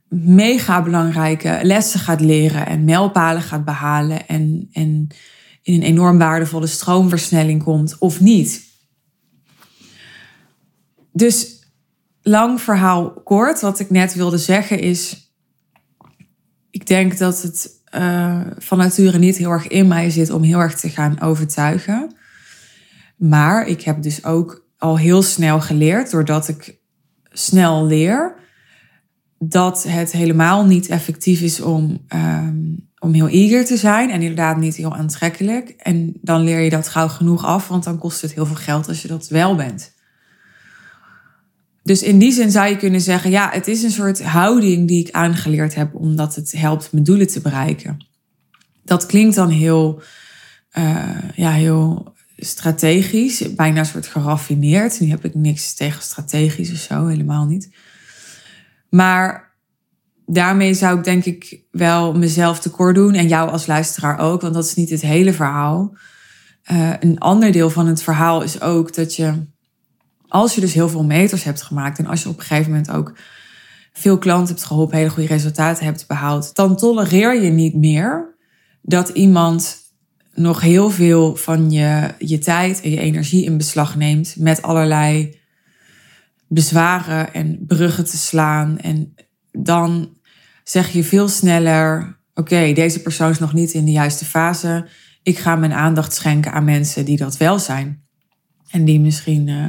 mega 0.09 0.83
belangrijke 0.83 1.59
lessen 1.63 2.01
gaat 2.01 2.21
leren 2.21 2.67
en 2.67 2.85
mijlpalen 2.85 3.43
gaat 3.43 3.65
behalen 3.65 4.29
en, 4.29 4.69
en 4.73 5.07
in 5.63 5.75
een 5.75 5.83
enorm 5.83 6.19
waardevolle 6.19 6.67
stroomversnelling 6.67 7.63
komt 7.63 7.99
of 7.99 8.21
niet. 8.21 8.63
Dus 11.13 11.61
lang 12.23 12.61
verhaal 12.61 13.13
kort, 13.13 13.61
wat 13.61 13.81
ik 13.81 13.91
net 13.91 14.15
wilde 14.15 14.39
zeggen 14.39 14.79
is, 14.79 15.33
ik 16.71 16.87
denk 16.87 17.19
dat 17.19 17.43
het 17.43 17.71
uh, 17.95 18.41
van 18.59 18.79
nature 18.79 19.19
niet 19.19 19.37
heel 19.37 19.51
erg 19.51 19.67
in 19.67 19.89
mij 19.89 20.11
zit 20.11 20.31
om 20.31 20.43
heel 20.43 20.59
erg 20.59 20.81
te 20.81 20.89
gaan 20.89 21.21
overtuigen. 21.21 22.15
Maar 23.17 23.67
ik 23.67 23.83
heb 23.83 24.03
dus 24.03 24.25
ook 24.25 24.67
al 24.79 24.99
heel 24.99 25.23
snel 25.23 25.61
geleerd, 25.61 26.11
doordat 26.11 26.49
ik 26.49 26.81
snel 27.31 27.87
leer, 27.87 28.35
dat 29.39 29.83
het 29.89 30.13
helemaal 30.13 30.65
niet 30.65 30.89
effectief 30.89 31.41
is 31.41 31.61
om, 31.61 32.07
um, 32.15 32.89
om 32.99 33.13
heel 33.13 33.29
eager 33.29 33.65
te 33.65 33.77
zijn 33.77 34.11
en 34.11 34.21
inderdaad 34.21 34.57
niet 34.57 34.77
heel 34.77 34.95
aantrekkelijk. 34.95 35.69
En 35.69 36.13
dan 36.21 36.43
leer 36.43 36.61
je 36.61 36.71
dat 36.71 36.89
gauw 36.89 37.09
genoeg 37.09 37.45
af, 37.45 37.69
want 37.69 37.85
dan 37.85 37.99
kost 37.99 38.23
het 38.23 38.35
heel 38.35 38.47
veel 38.47 38.57
geld 38.57 38.89
als 38.89 39.03
je 39.03 39.09
dat 39.09 39.29
wel 39.29 39.55
bent. 39.55 39.92
Dus 41.83 42.03
in 42.03 42.19
die 42.19 42.33
zin 42.33 42.51
zou 42.51 42.69
je 42.69 42.77
kunnen 42.77 43.01
zeggen, 43.01 43.31
ja, 43.31 43.51
het 43.53 43.69
is 43.69 43.83
een 43.83 43.91
soort 43.91 44.23
houding 44.23 44.89
die 44.89 45.07
ik 45.07 45.15
aangeleerd 45.15 45.75
heb, 45.75 45.95
omdat 45.95 46.35
het 46.35 46.53
helpt 46.53 46.93
mijn 46.93 47.05
doelen 47.05 47.27
te 47.27 47.41
bereiken. 47.41 48.07
Dat 48.85 49.07
klinkt 49.07 49.35
dan 49.35 49.49
heel, 49.49 50.03
uh, 50.79 51.19
ja, 51.35 51.51
heel 51.51 52.15
strategisch, 52.37 53.55
bijna 53.55 53.79
een 53.79 53.87
soort 53.87 54.07
geraffineerd. 54.07 55.01
Nu 55.01 55.09
heb 55.09 55.25
ik 55.25 55.35
niks 55.35 55.75
tegen 55.75 56.03
strategisch 56.03 56.73
of 56.73 56.79
zo, 56.79 57.07
helemaal 57.07 57.47
niet. 57.47 57.71
Maar 58.89 59.55
daarmee 60.27 60.75
zou 60.75 60.99
ik 60.99 61.05
denk 61.05 61.25
ik 61.25 61.61
wel 61.71 62.15
mezelf 62.15 62.61
tekort 62.61 62.95
doen 62.95 63.15
en 63.15 63.29
jou 63.29 63.51
als 63.51 63.67
luisteraar 63.67 64.19
ook, 64.19 64.41
want 64.41 64.55
dat 64.55 64.65
is 64.65 64.75
niet 64.75 64.91
het 64.91 65.01
hele 65.01 65.33
verhaal. 65.33 65.97
Uh, 66.73 66.93
een 67.01 67.19
ander 67.19 67.53
deel 67.53 67.71
van 67.71 67.87
het 67.87 68.03
verhaal 68.03 68.43
is 68.43 68.61
ook 68.61 68.95
dat 68.95 69.17
je 69.17 69.33
als 70.33 70.55
je 70.55 70.61
dus 70.61 70.75
heel 70.75 70.89
veel 70.89 71.05
meters 71.05 71.45
hebt 71.45 71.63
gemaakt 71.63 71.99
en 71.99 72.07
als 72.07 72.23
je 72.23 72.29
op 72.29 72.39
een 72.39 72.45
gegeven 72.45 72.71
moment 72.71 72.91
ook 72.91 73.19
veel 73.93 74.19
klanten 74.19 74.55
hebt 74.55 74.67
geholpen, 74.67 74.97
hele 74.97 75.11
goede 75.11 75.29
resultaten 75.29 75.85
hebt 75.85 76.07
behaald, 76.07 76.55
dan 76.55 76.77
tolereer 76.77 77.43
je 77.43 77.51
niet 77.51 77.75
meer 77.75 78.35
dat 78.83 79.09
iemand 79.09 79.77
nog 80.35 80.61
heel 80.61 80.91
veel 80.91 81.37
van 81.37 81.71
je, 81.71 82.15
je 82.19 82.39
tijd 82.39 82.81
en 82.81 82.91
je 82.91 83.01
energie 83.01 83.45
in 83.45 83.57
beslag 83.57 83.97
neemt 83.97 84.35
met 84.39 84.63
allerlei 84.63 85.39
bezwaren 86.49 87.35
en 87.35 87.65
bruggen 87.67 88.05
te 88.05 88.17
slaan. 88.17 88.79
En 88.79 89.15
dan 89.51 90.17
zeg 90.65 90.93
je 90.93 91.05
veel 91.05 91.29
sneller: 91.29 92.19
Oké, 92.35 92.73
deze 92.73 93.03
persoon 93.03 93.31
is 93.31 93.39
nog 93.39 93.53
niet 93.53 93.73
in 93.73 93.85
de 93.85 93.91
juiste 93.91 94.25
fase. 94.25 94.89
Ik 95.23 95.39
ga 95.39 95.57
mijn 95.57 95.73
aandacht 95.73 96.13
schenken 96.13 96.53
aan 96.53 96.65
mensen 96.65 97.05
die 97.05 97.17
dat 97.17 97.37
wel 97.37 97.59
zijn. 97.59 98.03
En 98.71 98.85
die 98.85 99.01
misschien 99.01 99.47
uh, 99.47 99.67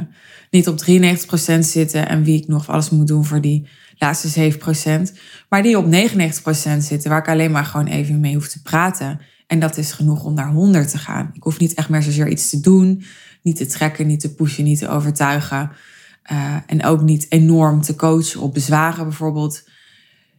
niet 0.54 0.68
op 0.68 0.80
93% 0.80 1.58
zitten 1.58 2.08
en 2.08 2.22
wie 2.22 2.40
ik 2.40 2.46
nog 2.46 2.68
alles 2.68 2.90
moet 2.90 3.06
doen 3.06 3.24
voor 3.24 3.40
die 3.40 3.68
laatste 3.98 4.52
7%. 5.10 5.16
Maar 5.48 5.62
die 5.62 5.78
op 5.78 5.86
99% 5.86 5.88
zitten, 6.78 7.10
waar 7.10 7.18
ik 7.18 7.28
alleen 7.28 7.50
maar 7.50 7.64
gewoon 7.64 7.86
even 7.86 8.20
mee 8.20 8.34
hoef 8.34 8.48
te 8.48 8.62
praten. 8.62 9.20
En 9.46 9.58
dat 9.58 9.76
is 9.76 9.92
genoeg 9.92 10.24
om 10.24 10.34
naar 10.34 10.50
100 10.50 10.90
te 10.90 10.98
gaan. 10.98 11.30
Ik 11.32 11.42
hoef 11.42 11.58
niet 11.58 11.74
echt 11.74 11.88
meer 11.88 12.02
zozeer 12.02 12.28
iets 12.28 12.50
te 12.50 12.60
doen, 12.60 13.04
niet 13.42 13.56
te 13.56 13.66
trekken, 13.66 14.06
niet 14.06 14.20
te 14.20 14.34
pushen, 14.34 14.64
niet 14.64 14.78
te 14.78 14.88
overtuigen. 14.88 15.70
Uh, 16.32 16.56
en 16.66 16.84
ook 16.84 17.00
niet 17.00 17.26
enorm 17.28 17.82
te 17.82 17.96
coachen 17.96 18.40
op 18.40 18.54
bezwaren 18.54 19.04
bijvoorbeeld. 19.04 19.68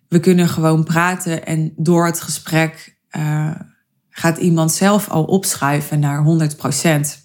We 0.08 0.20
kunnen 0.20 0.50
gewoon 0.50 0.84
praten 0.84 1.46
en 1.46 1.74
door 1.76 2.06
het 2.06 2.22
gesprek 2.22 2.98
uh, 3.18 3.52
gaat 4.10 4.38
iemand 4.38 4.72
zelf 4.72 5.10
al 5.10 5.24
opschuiven 5.24 6.00
naar 6.00 6.50
100% 7.20 7.25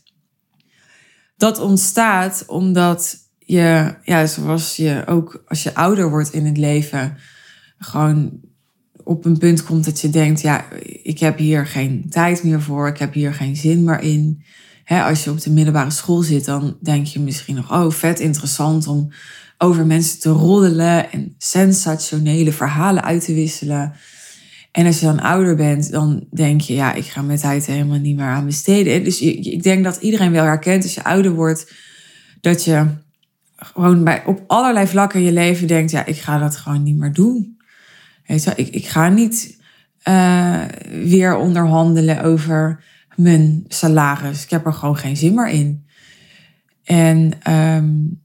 dat 1.41 1.59
ontstaat 1.59 2.45
omdat 2.47 3.17
je, 3.39 3.95
ja, 4.03 4.27
zoals 4.27 4.77
je 4.77 5.03
ook 5.07 5.45
als 5.49 5.63
je 5.63 5.75
ouder 5.75 6.11
wordt 6.11 6.33
in 6.33 6.47
het 6.47 6.57
leven, 6.57 7.17
gewoon 7.79 8.41
op 9.05 9.25
een 9.25 9.39
punt 9.39 9.65
komt 9.65 9.85
dat 9.85 10.01
je 10.01 10.11
denkt, 10.11 10.41
ja, 10.41 10.65
ik 11.03 11.19
heb 11.19 11.39
hier 11.39 11.67
geen 11.67 12.07
tijd 12.11 12.43
meer 12.43 12.63
voor, 12.63 12.89
ik 12.89 12.99
heb 12.99 13.13
hier 13.13 13.35
geen 13.35 13.57
zin 13.57 13.85
meer 13.85 14.01
in. 14.01 14.45
als 14.87 15.25
je 15.25 15.31
op 15.31 15.41
de 15.41 15.51
middelbare 15.51 15.91
school 15.91 16.23
zit, 16.23 16.45
dan 16.45 16.77
denk 16.81 17.07
je 17.07 17.21
misschien 17.21 17.55
nog, 17.55 17.73
oh, 17.73 17.91
vet 17.91 18.21
interessant 18.21 18.87
om 18.87 19.13
over 19.59 19.87
mensen 19.87 20.21
te 20.21 20.31
roddelen 20.31 21.13
en 21.13 21.35
sensationele 21.39 22.53
verhalen 22.53 23.05
uit 23.05 23.25
te 23.25 23.35
wisselen. 23.35 23.93
En 24.73 24.87
als 24.87 25.01
je 25.01 25.07
dan 25.07 25.21
ouder 25.21 25.57
bent, 25.57 25.91
dan 25.91 26.27
denk 26.31 26.61
je, 26.61 26.75
ja, 26.75 26.93
ik 26.93 27.05
ga 27.05 27.23
mijn 27.23 27.39
tijd 27.39 27.67
helemaal 27.67 27.99
niet 27.99 28.17
meer 28.17 28.27
aan 28.27 28.47
besteden. 28.47 29.05
Dus 29.05 29.21
ik 29.21 29.63
denk 29.63 29.85
dat 29.85 29.97
iedereen 29.97 30.33
wel 30.33 30.45
herkent 30.45 30.83
als 30.83 30.95
je 30.95 31.05
ouder 31.05 31.33
wordt, 31.33 31.73
dat 32.41 32.65
je 32.65 32.87
gewoon 33.57 34.05
bij, 34.05 34.25
op 34.25 34.45
allerlei 34.47 34.87
vlakken 34.87 35.19
in 35.21 35.27
je 35.27 35.33
leven 35.33 35.67
denkt, 35.67 35.91
ja, 35.91 36.07
ik 36.07 36.17
ga 36.17 36.39
dat 36.39 36.57
gewoon 36.57 36.83
niet 36.83 36.97
meer 36.97 37.13
doen. 37.13 37.59
Ik, 38.25 38.69
ik 38.69 38.87
ga 38.87 39.09
niet 39.09 39.59
uh, 40.09 40.65
weer 41.05 41.37
onderhandelen 41.37 42.23
over 42.23 42.85
mijn 43.17 43.65
salaris. 43.69 44.45
Ik 44.45 44.51
heb 44.51 44.67
er 44.67 44.73
gewoon 44.73 44.97
geen 44.97 45.17
zin 45.17 45.35
meer 45.35 45.49
in. 45.49 45.87
En 46.85 47.33
um, 47.53 48.23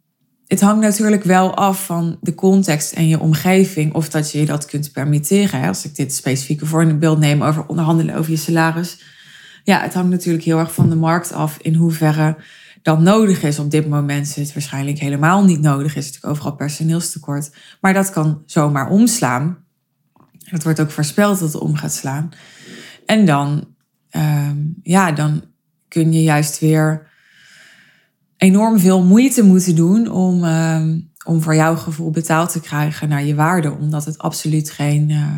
het 0.48 0.62
hangt 0.62 0.82
natuurlijk 0.82 1.24
wel 1.24 1.56
af 1.56 1.86
van 1.86 2.18
de 2.22 2.36
context 2.36 2.92
en 2.92 3.08
je 3.08 3.20
omgeving 3.20 3.94
of 3.94 4.10
dat 4.10 4.32
je 4.32 4.40
je 4.40 4.46
dat 4.46 4.66
kunt 4.66 4.92
permitteren. 4.92 5.68
Als 5.68 5.86
ik 5.86 5.96
dit 5.96 6.14
specifieke 6.14 6.66
voorbeeld 6.66 7.20
neem 7.20 7.44
over 7.44 7.66
onderhandelen 7.66 8.16
over 8.16 8.32
je 8.32 8.38
salaris. 8.38 9.04
Ja, 9.64 9.82
het 9.82 9.94
hangt 9.94 10.10
natuurlijk 10.10 10.44
heel 10.44 10.60
erg 10.60 10.74
van 10.74 10.90
de 10.90 10.96
markt 10.96 11.34
af 11.34 11.58
in 11.62 11.75
hoeverre 11.75 12.38
dat 12.82 13.00
nodig 13.00 13.44
is. 13.44 13.60
Op 13.60 13.72
dit 13.72 13.88
moment 13.88 14.28
is 14.28 14.36
het 14.36 14.54
waarschijnlijk 14.54 15.00
helemaal 15.00 15.44
niet 15.44 15.62
nodig. 15.62 15.96
Is 15.96 16.06
natuurlijk 16.06 16.34
overal 16.34 16.56
personeelstekort. 16.56 17.52
Maar 17.82 17.94
dat 17.94 18.10
kan 18.10 18.42
zomaar 18.46 18.90
omslaan. 18.90 19.58
Het 20.44 20.64
wordt 20.64 20.80
ook 20.80 20.92
voorspeld 20.92 21.40
dat 21.40 21.54
het 21.54 21.62
om 21.62 21.75
gaat 21.75 21.94
slaan. 21.94 22.30
En 23.06 23.25
dan, 23.25 23.68
um, 24.12 24.75
ja, 24.84 25.12
dan 25.12 25.44
kun 25.88 26.14
je 26.14 26.24
juist 26.24 26.60
weer 26.60 27.08
enorm 28.38 28.80
veel 28.80 29.04
moeite 29.04 29.44
moeten 29.44 29.75
doen 29.75 30.12
om, 30.12 30.44
uh, 30.44 30.86
om 31.25 31.42
voor 31.42 31.56
jouw 31.56 31.75
gevoel 31.75 32.12
betaald 32.12 32.51
te 32.51 32.60
krijgen 32.60 33.10
naar 33.10 33.24
je 33.24 33.36
waarde, 33.36 33.72
omdat 33.72 34.06
het 34.06 34.18
absoluut 34.18 34.72
geen, 34.72 35.10
uh, 35.10 35.36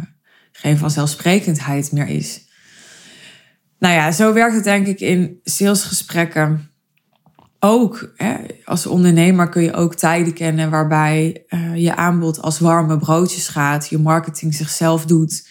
geen 0.51 0.77
vanzelfsprekendheid 0.77 1.92
meer 1.92 2.08
is. 2.08 2.46
Nou 3.80 3.94
ja, 3.94 4.12
zo 4.12 4.34
werkt 4.34 4.56
het 4.56 4.63
denk 4.63 4.88
ik 4.88 5.00
in 5.00 5.39
salesgesprekken 5.44 6.72
ook. 7.60 8.13
Hè, 8.16 8.36
als 8.66 8.86
ondernemer 8.86 9.50
kun 9.50 9.63
je 9.63 9.74
ook 9.74 9.96
tijden 9.96 10.34
kennen 10.34 10.70
waarbij 10.70 11.46
uh, 11.50 11.75
je 11.75 11.96
aanbod 11.96 12.42
als 12.42 12.60
warme 12.60 12.98
broodjes 12.98 13.48
gaat, 13.48 13.89
je 13.89 13.98
marketing 13.98 14.54
zichzelf 14.54 15.06
doet. 15.06 15.48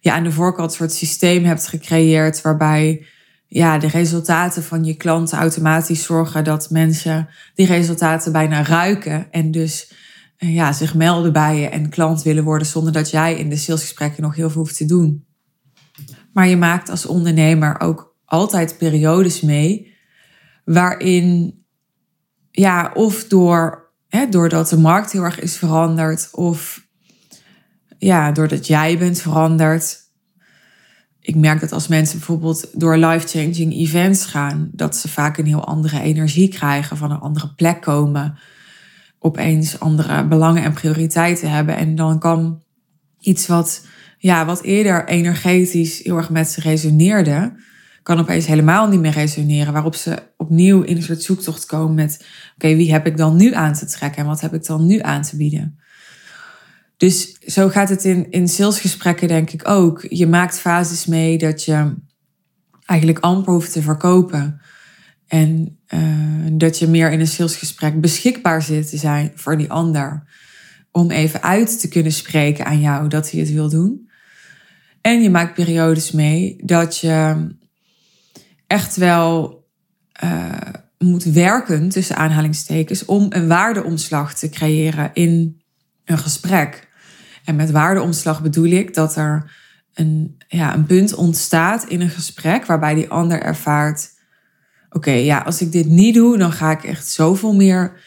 Je 0.00 0.12
aan 0.12 0.24
de 0.24 0.32
voorkant 0.32 0.70
een 0.70 0.76
soort 0.76 0.92
systeem 0.92 1.44
hebt 1.44 1.66
gecreëerd 1.66 2.40
waarbij 2.40 3.06
ja, 3.52 3.78
de 3.78 3.88
resultaten 3.88 4.62
van 4.62 4.84
je 4.84 4.94
klanten 4.94 5.38
automatisch 5.38 6.02
zorgen 6.02 6.44
dat 6.44 6.70
mensen 6.70 7.28
die 7.54 7.66
resultaten 7.66 8.32
bijna 8.32 8.62
ruiken 8.62 9.30
en 9.30 9.50
dus 9.50 9.92
eh, 10.36 10.54
ja, 10.54 10.72
zich 10.72 10.94
melden 10.94 11.32
bij 11.32 11.60
je 11.60 11.68
en 11.68 11.88
klant 11.88 12.22
willen 12.22 12.44
worden 12.44 12.66
zonder 12.66 12.92
dat 12.92 13.10
jij 13.10 13.38
in 13.38 13.48
de 13.48 13.56
salesgesprekken 13.56 14.22
nog 14.22 14.34
heel 14.34 14.50
veel 14.50 14.60
hoeft 14.60 14.76
te 14.76 14.84
doen. 14.84 15.24
Maar 16.32 16.48
je 16.48 16.56
maakt 16.56 16.88
als 16.88 17.06
ondernemer 17.06 17.80
ook 17.80 18.16
altijd 18.24 18.78
periodes 18.78 19.40
mee 19.40 19.94
waarin, 20.64 21.58
ja, 22.50 22.90
of 22.94 23.24
door, 23.24 23.90
hè, 24.08 24.28
doordat 24.28 24.68
de 24.68 24.78
markt 24.78 25.12
heel 25.12 25.24
erg 25.24 25.40
is 25.40 25.56
veranderd, 25.56 26.28
of 26.32 26.86
ja, 27.98 28.32
doordat 28.32 28.66
jij 28.66 28.98
bent 28.98 29.20
veranderd, 29.20 29.98
ik 31.20 31.34
merk 31.34 31.60
dat 31.60 31.72
als 31.72 31.88
mensen 31.88 32.18
bijvoorbeeld 32.18 32.80
door 32.80 32.96
life-changing 32.96 33.72
events 33.72 34.24
gaan, 34.24 34.70
dat 34.72 34.96
ze 34.96 35.08
vaak 35.08 35.38
een 35.38 35.46
heel 35.46 35.64
andere 35.64 36.00
energie 36.00 36.48
krijgen, 36.48 36.96
van 36.96 37.10
een 37.10 37.20
andere 37.20 37.54
plek 37.54 37.80
komen, 37.80 38.38
opeens 39.18 39.80
andere 39.80 40.26
belangen 40.26 40.62
en 40.62 40.72
prioriteiten 40.72 41.50
hebben. 41.50 41.76
En 41.76 41.94
dan 41.94 42.18
kan 42.18 42.62
iets 43.18 43.46
wat, 43.46 43.86
ja, 44.18 44.46
wat 44.46 44.62
eerder 44.62 45.08
energetisch 45.08 46.02
heel 46.02 46.16
erg 46.16 46.30
met 46.30 46.48
ze 46.48 46.60
resoneerde, 46.60 47.52
kan 48.02 48.18
opeens 48.18 48.46
helemaal 48.46 48.88
niet 48.88 49.00
meer 49.00 49.12
resoneren. 49.12 49.72
Waarop 49.72 49.94
ze 49.94 50.22
opnieuw 50.36 50.82
in 50.82 50.96
een 50.96 51.02
soort 51.02 51.22
zoektocht 51.22 51.66
komen 51.66 51.94
met: 51.94 52.26
oké, 52.54 52.76
wie 52.76 52.92
heb 52.92 53.06
ik 53.06 53.16
dan 53.16 53.36
nu 53.36 53.54
aan 53.54 53.74
te 53.74 53.86
trekken 53.86 54.22
en 54.22 54.28
wat 54.28 54.40
heb 54.40 54.54
ik 54.54 54.66
dan 54.66 54.86
nu 54.86 55.00
aan 55.00 55.22
te 55.22 55.36
bieden? 55.36 55.78
Dus 57.00 57.36
zo 57.40 57.68
gaat 57.68 57.88
het 57.88 58.04
in, 58.04 58.30
in 58.30 58.48
salesgesprekken 58.48 59.28
denk 59.28 59.50
ik 59.50 59.68
ook. 59.68 60.06
Je 60.08 60.26
maakt 60.26 60.60
fases 60.60 61.06
mee 61.06 61.38
dat 61.38 61.64
je 61.64 61.94
eigenlijk 62.84 63.18
amper 63.18 63.52
hoeft 63.52 63.72
te 63.72 63.82
verkopen. 63.82 64.60
En 65.26 65.78
uh, 65.94 66.46
dat 66.52 66.78
je 66.78 66.86
meer 66.86 67.12
in 67.12 67.20
een 67.20 67.26
salesgesprek 67.26 68.00
beschikbaar 68.00 68.62
zit 68.62 68.90
te 68.90 68.96
zijn 68.96 69.32
voor 69.34 69.56
die 69.56 69.70
ander. 69.70 70.22
Om 70.90 71.10
even 71.10 71.42
uit 71.42 71.80
te 71.80 71.88
kunnen 71.88 72.12
spreken 72.12 72.64
aan 72.64 72.80
jou 72.80 73.08
dat 73.08 73.30
hij 73.30 73.40
het 73.40 73.52
wil 73.52 73.68
doen. 73.68 74.10
En 75.00 75.22
je 75.22 75.30
maakt 75.30 75.54
periodes 75.54 76.10
mee 76.10 76.56
dat 76.64 76.98
je 76.98 77.46
echt 78.66 78.96
wel 78.96 79.64
uh, 80.24 80.52
moet 80.98 81.24
werken, 81.24 81.88
tussen 81.88 82.16
aanhalingstekens, 82.16 83.04
om 83.04 83.26
een 83.28 83.48
waardeomslag 83.48 84.34
te 84.34 84.48
creëren 84.48 85.10
in 85.12 85.60
een 86.04 86.18
gesprek. 86.18 86.88
En 87.44 87.56
met 87.56 87.70
waardeomslag 87.70 88.42
bedoel 88.42 88.70
ik 88.70 88.94
dat 88.94 89.16
er 89.16 89.50
een, 89.94 90.36
ja, 90.48 90.74
een 90.74 90.86
punt 90.86 91.14
ontstaat 91.14 91.84
in 91.84 92.00
een 92.00 92.10
gesprek 92.10 92.66
waarbij 92.66 92.94
die 92.94 93.08
ander 93.08 93.42
ervaart: 93.42 94.08
oké, 94.90 95.10
ja, 95.10 95.38
als 95.38 95.60
ik 95.60 95.72
dit 95.72 95.86
niet 95.86 96.14
doe, 96.14 96.38
dan 96.38 96.52
ga 96.52 96.70
ik 96.70 96.84
echt 96.84 97.06
zoveel 97.06 97.54
meer 97.54 98.00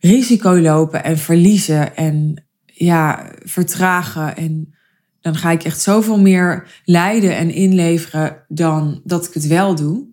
risico 0.00 0.58
lopen 0.58 1.04
en 1.04 1.18
verliezen 1.18 1.96
en 1.96 2.44
ja, 2.64 3.32
vertragen. 3.42 4.36
En 4.36 4.74
dan 5.20 5.36
ga 5.36 5.50
ik 5.50 5.64
echt 5.64 5.80
zoveel 5.80 6.18
meer 6.20 6.66
lijden 6.84 7.36
en 7.36 7.50
inleveren 7.50 8.44
dan 8.48 9.00
dat 9.04 9.26
ik 9.26 9.34
het 9.34 9.46
wel 9.46 9.74
doe. 9.74 10.06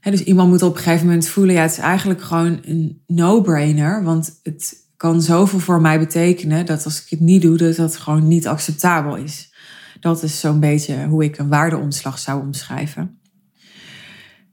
dus 0.00 0.24
iemand 0.24 0.50
moet 0.50 0.62
op 0.62 0.74
een 0.74 0.82
gegeven 0.82 1.06
moment 1.06 1.28
voelen, 1.28 1.54
ja, 1.54 1.62
het 1.62 1.70
is 1.70 1.78
eigenlijk 1.78 2.22
gewoon 2.22 2.60
een 2.64 3.02
no-brainer, 3.06 4.02
want 4.02 4.40
het 4.42 4.81
kan 5.02 5.22
zoveel 5.22 5.58
voor 5.58 5.80
mij 5.80 5.98
betekenen 5.98 6.66
dat 6.66 6.84
als 6.84 7.02
ik 7.02 7.10
het 7.10 7.20
niet 7.20 7.42
doe, 7.42 7.56
dat 7.56 7.76
dat 7.76 7.96
gewoon 7.96 8.28
niet 8.28 8.46
acceptabel 8.46 9.16
is. 9.16 9.52
Dat 10.00 10.22
is 10.22 10.40
zo'n 10.40 10.60
beetje 10.60 11.06
hoe 11.06 11.24
ik 11.24 11.38
een 11.38 11.48
waardeomslag 11.48 12.18
zou 12.18 12.40
omschrijven. 12.40 13.18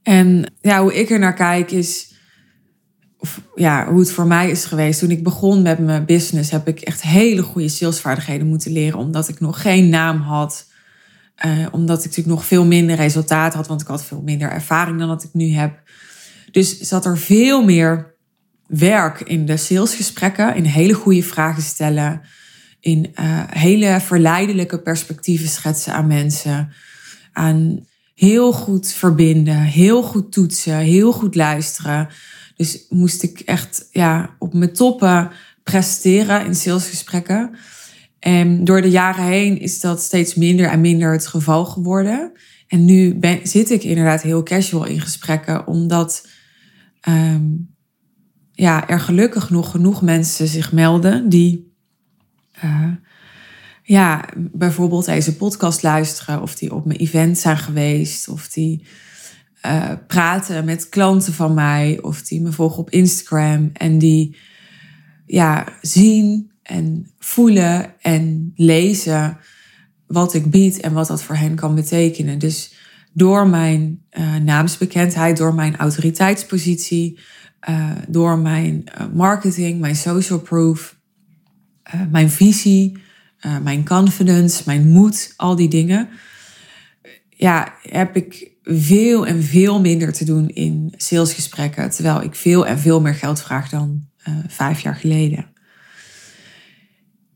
En 0.04 0.54
ja, 0.62 0.82
hoe 0.82 1.00
ik 1.00 1.10
er 1.10 1.20
naar 1.20 1.34
kijk 1.34 1.72
is, 1.72 2.14
of 3.18 3.42
ja, 3.56 3.88
hoe 3.90 4.00
het 4.00 4.12
voor 4.12 4.28
mij 4.28 4.50
is 4.50 4.66
geweest. 4.66 5.00
Toen 5.00 5.12
ik 5.12 5.24
begon 5.24 5.62
met 5.62 5.80
mijn 5.80 6.06
business 6.06 6.52
heb 6.52 6.68
ik 6.68 6.80
echt 6.80 7.02
hele 7.02 7.42
goede 7.42 7.70
salesvaardigheden 7.70 8.48
moeten 8.48 8.72
leren, 8.72 9.00
omdat 9.00 9.28
ik 9.28 9.40
nog 9.40 9.62
geen 9.62 9.90
naam 9.90 10.22
had. 10.22 10.68
Uh, 11.46 11.68
omdat 11.72 11.98
ik 11.98 12.06
natuurlijk 12.06 12.36
nog 12.36 12.46
veel 12.46 12.66
minder 12.66 12.96
resultaat 12.96 13.54
had, 13.54 13.68
want 13.68 13.82
ik 13.82 13.88
had 13.88 14.06
veel 14.06 14.22
minder 14.22 14.52
ervaring 14.52 15.00
dan 15.00 15.08
dat 15.08 15.24
ik 15.24 15.34
nu 15.34 15.52
heb. 15.52 15.82
Dus 16.52 16.80
zat 16.80 17.06
er 17.06 17.18
veel 17.18 17.64
meer 17.64 18.18
werk 18.70 19.22
in 19.22 19.46
de 19.46 19.58
salesgesprekken, 19.58 20.56
in 20.56 20.64
hele 20.64 20.94
goede 20.94 21.24
vragen 21.24 21.64
stellen, 21.64 22.22
in 22.80 23.14
uh, 23.20 23.44
hele 23.50 24.00
verleidelijke 24.02 24.80
perspectieven 24.82 25.48
schetsen 25.48 25.94
aan 25.94 26.08
mensen, 26.08 26.72
aan 27.34 27.86
heel 28.16 28.54
goed 28.54 28.88
verbinden, 28.88 29.62
heel 29.62 30.04
goed 30.04 30.32
toetsen, 30.32 30.78
heel 30.78 31.12
goed 31.12 31.36
luisteren. 31.36 32.08
Dus 32.56 32.86
moest 32.90 33.24
ik 33.24 33.40
echt 33.40 33.88
ja, 33.92 34.36
op 34.40 34.54
mijn 34.54 34.74
toppen 34.74 35.32
presteren 35.64 36.46
in 36.46 36.56
salesgesprekken. 36.56 37.56
En 38.20 38.64
door 38.64 38.82
de 38.82 38.90
jaren 38.90 39.26
heen 39.26 39.60
is 39.60 39.80
dat 39.80 40.02
steeds 40.02 40.36
minder 40.36 40.66
en 40.66 40.82
minder 40.82 41.12
het 41.12 41.28
geval 41.28 41.66
geworden. 41.66 42.32
En 42.68 42.86
nu 42.86 43.16
ben, 43.16 43.40
zit 43.44 43.70
ik 43.70 43.84
inderdaad 43.84 44.22
heel 44.22 44.44
casual 44.44 44.86
in 44.86 45.02
gesprekken, 45.02 45.68
omdat 45.68 46.28
um, 47.08 47.78
ja, 48.60 48.88
er 48.88 49.00
gelukkig 49.00 49.50
nog 49.50 49.72
genoeg 49.72 50.02
mensen 50.02 50.48
zich 50.48 50.72
melden 50.72 51.30
die 51.30 51.74
uh, 52.64 52.92
ja, 53.84 54.26
bijvoorbeeld 54.36 55.06
deze 55.06 55.36
podcast 55.36 55.84
luisteren, 55.84 56.42
of 56.42 56.56
die 56.56 56.74
op 56.74 56.86
mijn 56.86 57.00
event 57.00 57.38
zijn 57.38 57.58
geweest, 57.58 58.28
of 58.28 58.48
die 58.48 58.86
uh, 59.66 59.92
praten 60.08 60.66
met 60.66 60.90
klanten 60.90 61.34
van 61.34 61.54
mij, 61.54 62.00
of 62.02 62.22
die 62.22 62.42
me 62.42 62.52
volgen 62.52 62.80
op 62.80 62.90
Instagram 62.90 63.70
en 63.74 63.98
die 63.98 64.38
ja, 65.26 65.68
zien 65.82 66.52
en 66.64 67.12
voelen 67.20 67.94
en 68.02 68.52
lezen 68.56 69.38
wat 70.08 70.34
ik 70.34 70.52
bied 70.52 70.80
en 70.80 70.94
wat 70.94 71.08
dat 71.08 71.24
voor 71.24 71.36
hen 71.36 71.56
kan 71.56 71.76
betekenen. 71.76 72.40
Dus 72.40 72.74
door 73.14 73.48
mijn 73.48 74.02
uh, 74.12 74.36
naamsbekendheid, 74.36 75.38
door 75.38 75.54
mijn 75.54 75.78
autoriteitspositie, 75.78 77.20
uh, 77.70 77.92
door 78.08 78.38
mijn 78.38 78.84
marketing, 79.14 79.80
mijn 79.80 79.96
social 79.96 80.40
proof, 80.40 80.98
mijn 82.10 82.30
visie, 82.30 82.98
mijn 83.62 83.86
confidence, 83.86 84.64
mijn 84.66 84.88
moed, 84.88 85.34
al 85.36 85.56
die 85.56 85.70
dingen. 85.70 86.10
Ja, 87.30 87.74
heb 87.82 88.16
ik 88.16 88.52
veel 88.64 89.28
en 89.28 89.44
veel 89.44 89.82
minder 89.82 90.14
te 90.14 90.26
doen 90.26 90.50
in 90.50 90.94
salesgesprekken. 90.98 91.90
Terwijl 91.90 92.22
ik 92.22 92.36
veel 92.36 92.68
en 92.68 92.80
veel 92.80 93.02
meer 93.02 93.16
geld 93.16 93.42
vraag 93.42 93.70
dan 93.70 94.08
vijf 94.48 94.80
jaar 94.82 94.96
geleden. 94.96 95.46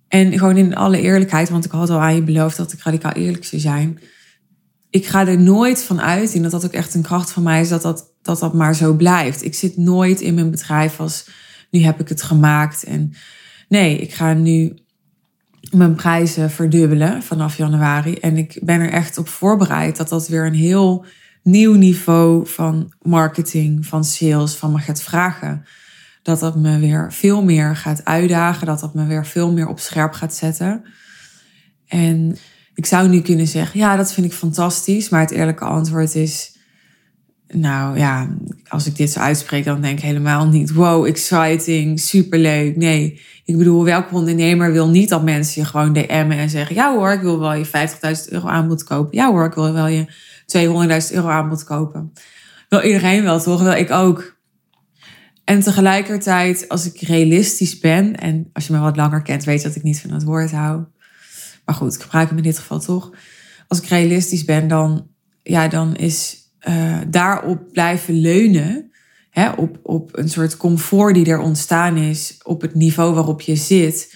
En 0.08 0.38
gewoon 0.38 0.58
in 0.58 0.76
alle 0.76 1.02
eerlijkheid, 1.02 1.50
want 1.50 1.66
ik 1.66 1.72
had 1.72 1.90
al 1.90 2.00
aan 2.02 2.16
je 2.16 2.22
beloofd 2.22 2.58
dat 2.58 2.74
ik 2.74 2.82
radicaal 2.82 3.12
eerlijk 3.12 3.46
zou 3.46 3.62
zijn. 3.62 4.00
Ik 4.94 5.06
ga 5.06 5.28
er 5.28 5.40
nooit 5.40 5.84
van 5.84 6.02
uit, 6.02 6.34
en 6.34 6.42
dat 6.42 6.52
dat 6.52 6.66
ook 6.66 6.72
echt 6.72 6.94
een 6.94 7.02
kracht 7.02 7.32
van 7.32 7.44
mij 7.44 7.62
is, 7.62 7.70
dat 7.70 7.82
dat, 7.82 8.14
dat 8.22 8.40
dat 8.40 8.54
maar 8.54 8.76
zo 8.76 8.94
blijft. 8.94 9.44
Ik 9.44 9.56
zit 9.56 9.78
nooit 9.78 10.22
in 10.22 10.34
mijn 10.34 10.52
bedrijf 10.52 11.00
als, 11.00 11.30
nu 11.72 11.80
heb 11.80 12.00
ik 12.00 12.10
het 12.10 12.22
gemaakt. 12.22 12.84
En 12.84 13.14
nee, 13.68 13.98
ik 13.98 14.14
ga 14.14 14.34
nu 14.34 14.78
mijn 15.72 15.96
prijzen 15.96 16.52
verdubbelen 16.52 17.24
vanaf 17.24 17.58
januari. 17.58 18.14
En 18.14 18.38
ik 18.38 18.60
ben 18.64 18.82
er 18.82 18.90
echt 18.90 19.18
op 19.18 19.28
voorbereid 19.28 19.98
dat 19.98 20.10
dat 20.10 20.28
weer 20.28 20.46
een 20.46 20.54
heel 20.54 21.06
nieuw 21.44 21.74
niveau 21.74 22.48
van 22.48 22.94
marketing, 23.02 23.86
van 23.86 24.04
sales, 24.04 24.56
van 24.56 24.72
me 24.72 24.80
gaat 24.80 25.04
vragen. 25.04 25.66
Dat 26.22 26.40
dat 26.40 26.56
me 26.56 26.80
weer 26.80 27.14
veel 27.14 27.44
meer 27.44 27.76
gaat 27.76 28.06
uitdagen, 28.06 28.68
dat 28.68 28.80
dat 28.80 28.94
me 28.94 29.06
weer 29.06 29.26
veel 29.26 29.52
meer 29.52 29.68
op 29.68 29.80
scherp 29.80 30.14
gaat 30.14 30.36
zetten. 30.36 30.84
En 31.88 32.38
ik 32.76 32.86
zou 32.86 33.10
nu 33.10 33.22
kunnen 33.22 33.48
zeggen, 33.48 33.80
ja, 33.80 33.96
dat 33.96 34.14
vind 34.14 34.26
ik 34.26 34.34
fantastisch, 34.34 35.10
maar 35.10 35.22
het 35.22 35.32
eerlijke 35.32 35.66
antwoord 35.66 36.16
is, 36.16 36.58
nou 37.48 37.98
ja, 37.98 38.38
als 38.68 38.86
ik 38.86 38.96
dit 38.96 39.12
zo 39.12 39.20
uitspreek, 39.20 39.66
dan 39.66 39.82
denk 39.82 39.98
ik 39.98 40.04
helemaal 40.04 40.48
niet, 40.48 40.74
wow, 40.74 41.06
exciting, 41.06 42.00
superleuk. 42.00 42.76
Nee, 42.76 43.22
ik 43.46 43.58
bedoel, 43.58 43.84
welke 43.84 44.16
ondernemer 44.16 44.72
wil 44.72 44.90
niet 44.90 45.10
dat 45.10 45.24
mensen 45.24 45.62
je 45.62 45.68
gewoon 45.68 45.94
DM'en 45.94 46.32
en 46.32 46.50
zeggen, 46.50 46.76
ja 46.76 46.96
hoor, 46.96 47.12
ik 47.12 47.22
wil 47.22 47.40
wel 47.40 47.54
je 47.54 47.66
50.000 47.66 47.72
euro 48.30 48.48
aanbod 48.48 48.84
kopen. 48.84 49.18
Ja 49.18 49.32
hoor, 49.32 49.46
ik 49.46 49.54
wil 49.54 49.74
wel 49.74 49.88
je 49.88 50.06
200.000 51.10 51.16
euro 51.16 51.28
aanbod 51.28 51.64
kopen. 51.64 52.12
Wil 52.70 52.82
iedereen 52.82 53.24
wel, 53.24 53.40
toch? 53.40 53.62
Wil 53.62 53.72
ik 53.72 53.92
ook. 53.92 54.38
En 55.44 55.60
tegelijkertijd, 55.60 56.70
als 56.70 56.86
ik 56.86 57.02
realistisch 57.02 57.80
ben, 57.80 58.16
en 58.16 58.50
als 58.54 58.68
je 58.68 58.74
me 58.74 58.80
wat 58.80 58.96
langer 58.96 59.22
kent, 59.22 59.44
weet 59.44 59.64
dat 59.64 59.76
ik 59.76 59.84
niet 59.84 60.02
van 60.02 60.12
het 60.12 60.24
woord 60.24 60.52
hou. 60.52 60.84
Maar 61.66 61.76
goed, 61.76 61.96
ik 61.96 62.02
gebruik 62.02 62.28
hem 62.28 62.38
in 62.38 62.44
dit 62.44 62.58
geval 62.58 62.80
toch. 62.80 63.12
Als 63.68 63.82
ik 63.82 63.86
realistisch 63.86 64.46
ben, 64.46 64.68
dan, 64.68 65.08
ja, 65.44 65.68
dan 65.68 65.96
is 65.96 66.38
uh, 66.68 67.00
daarop 67.08 67.72
blijven 67.72 68.14
leunen. 68.14 68.92
Hè, 69.30 69.50
op, 69.50 69.80
op 69.84 70.18
een 70.18 70.30
soort 70.30 70.58
comfort 70.58 71.14
die 71.16 71.26
er 71.26 71.40
ontstaan 71.40 71.98
is, 71.98 72.38
op 72.44 72.62
het 72.62 72.76
niveau 72.76 73.14
waarop 73.14 73.42
je 73.42 73.56
zit. 73.56 74.16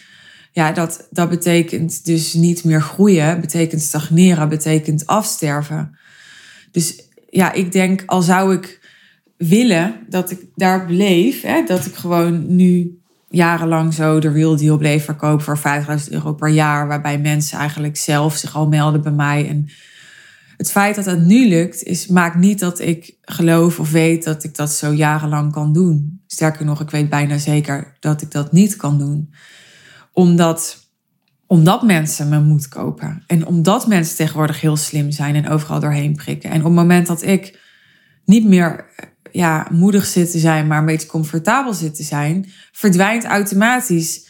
Ja, 0.52 0.72
dat, 0.72 1.08
dat 1.10 1.30
betekent 1.30 2.06
dus 2.06 2.34
niet 2.34 2.64
meer 2.64 2.82
groeien, 2.82 3.42
betekent 3.42 3.82
stagneren, 3.82 4.50
betekent 4.50 5.06
afsterven. 5.06 5.98
Dus 6.72 7.10
ja, 7.30 7.52
ik 7.52 7.72
denk, 7.72 8.04
al 8.06 8.22
zou 8.22 8.54
ik 8.54 8.80
willen 9.38 9.96
dat 10.10 10.32
ik 10.32 10.46
daar 10.56 10.86
bleef, 10.86 11.42
hè, 11.42 11.64
dat 11.64 11.86
ik 11.86 11.96
gewoon 11.96 12.56
nu 12.56 13.00
jarenlang 13.28 13.94
zo 13.94 14.20
de 14.20 14.32
real 14.32 14.56
deal 14.56 14.78
bleef 14.78 15.06
verkopen 15.06 15.46
voor 15.46 15.58
5000 15.58 16.14
euro 16.14 16.34
per 16.34 16.50
jaar, 16.50 16.88
waarbij 16.88 17.20
mensen 17.20 17.58
eigenlijk 17.58 17.98
zelf 17.98 18.36
zich 18.36 18.56
al 18.56 18.68
melden 18.68 19.02
bij 19.02 19.12
mij. 19.12 19.48
En 19.48 19.70
het 20.58 20.72
feit 20.72 20.96
dat 20.96 21.06
dat 21.06 21.20
nu 21.20 21.48
lukt, 21.48 21.84
is, 21.84 22.08
maakt 22.08 22.36
niet 22.36 22.60
dat 22.60 22.80
ik 22.80 23.16
geloof 23.22 23.80
of 23.80 23.92
weet 23.92 24.24
dat 24.24 24.44
ik 24.44 24.56
dat 24.56 24.72
zo 24.72 24.94
jarenlang 24.94 25.52
kan 25.52 25.74
doen. 25.74 26.22
Sterker 26.28 26.66
nog, 26.66 26.82
ik 26.82 26.90
weet 26.90 27.10
bijna 27.10 27.38
zeker 27.38 27.96
dat 28.00 28.22
ik 28.22 28.32
dat 28.32 28.52
niet 28.52 28.76
kan 28.76 28.98
doen. 28.98 29.34
Omdat 30.14 30.86
omdat 31.48 31.82
mensen 31.82 32.30
me 32.30 32.40
moed 32.40 32.68
kopen. 32.68 33.24
En 33.28 33.46
omdat 33.46 33.88
mensen 33.88 34.16
tegenwoordig 34.16 34.62
heel 34.62 34.76
slim 34.76 35.12
zijn 35.12 35.36
en 35.36 35.50
overal 35.50 35.80
doorheen 35.80 36.16
prikken. 36.16 36.50
En 36.50 36.58
op 36.60 36.64
het 36.66 36.74
moment 36.74 37.08
dat 37.08 37.22
ik 37.22 37.60
niet 38.26 38.46
meer 38.46 38.86
ja, 39.32 39.68
moedig 39.72 40.06
zit 40.06 40.32
te 40.32 40.40
zijn, 40.40 40.68
maar 40.68 40.80
een 40.80 40.86
beetje 40.86 41.08
comfortabel 41.08 41.74
zit 41.74 41.96
te 41.96 42.04
zijn, 42.04 42.52
verdwijnt 42.72 43.26
automatisch 43.26 44.26
70% 44.26 44.30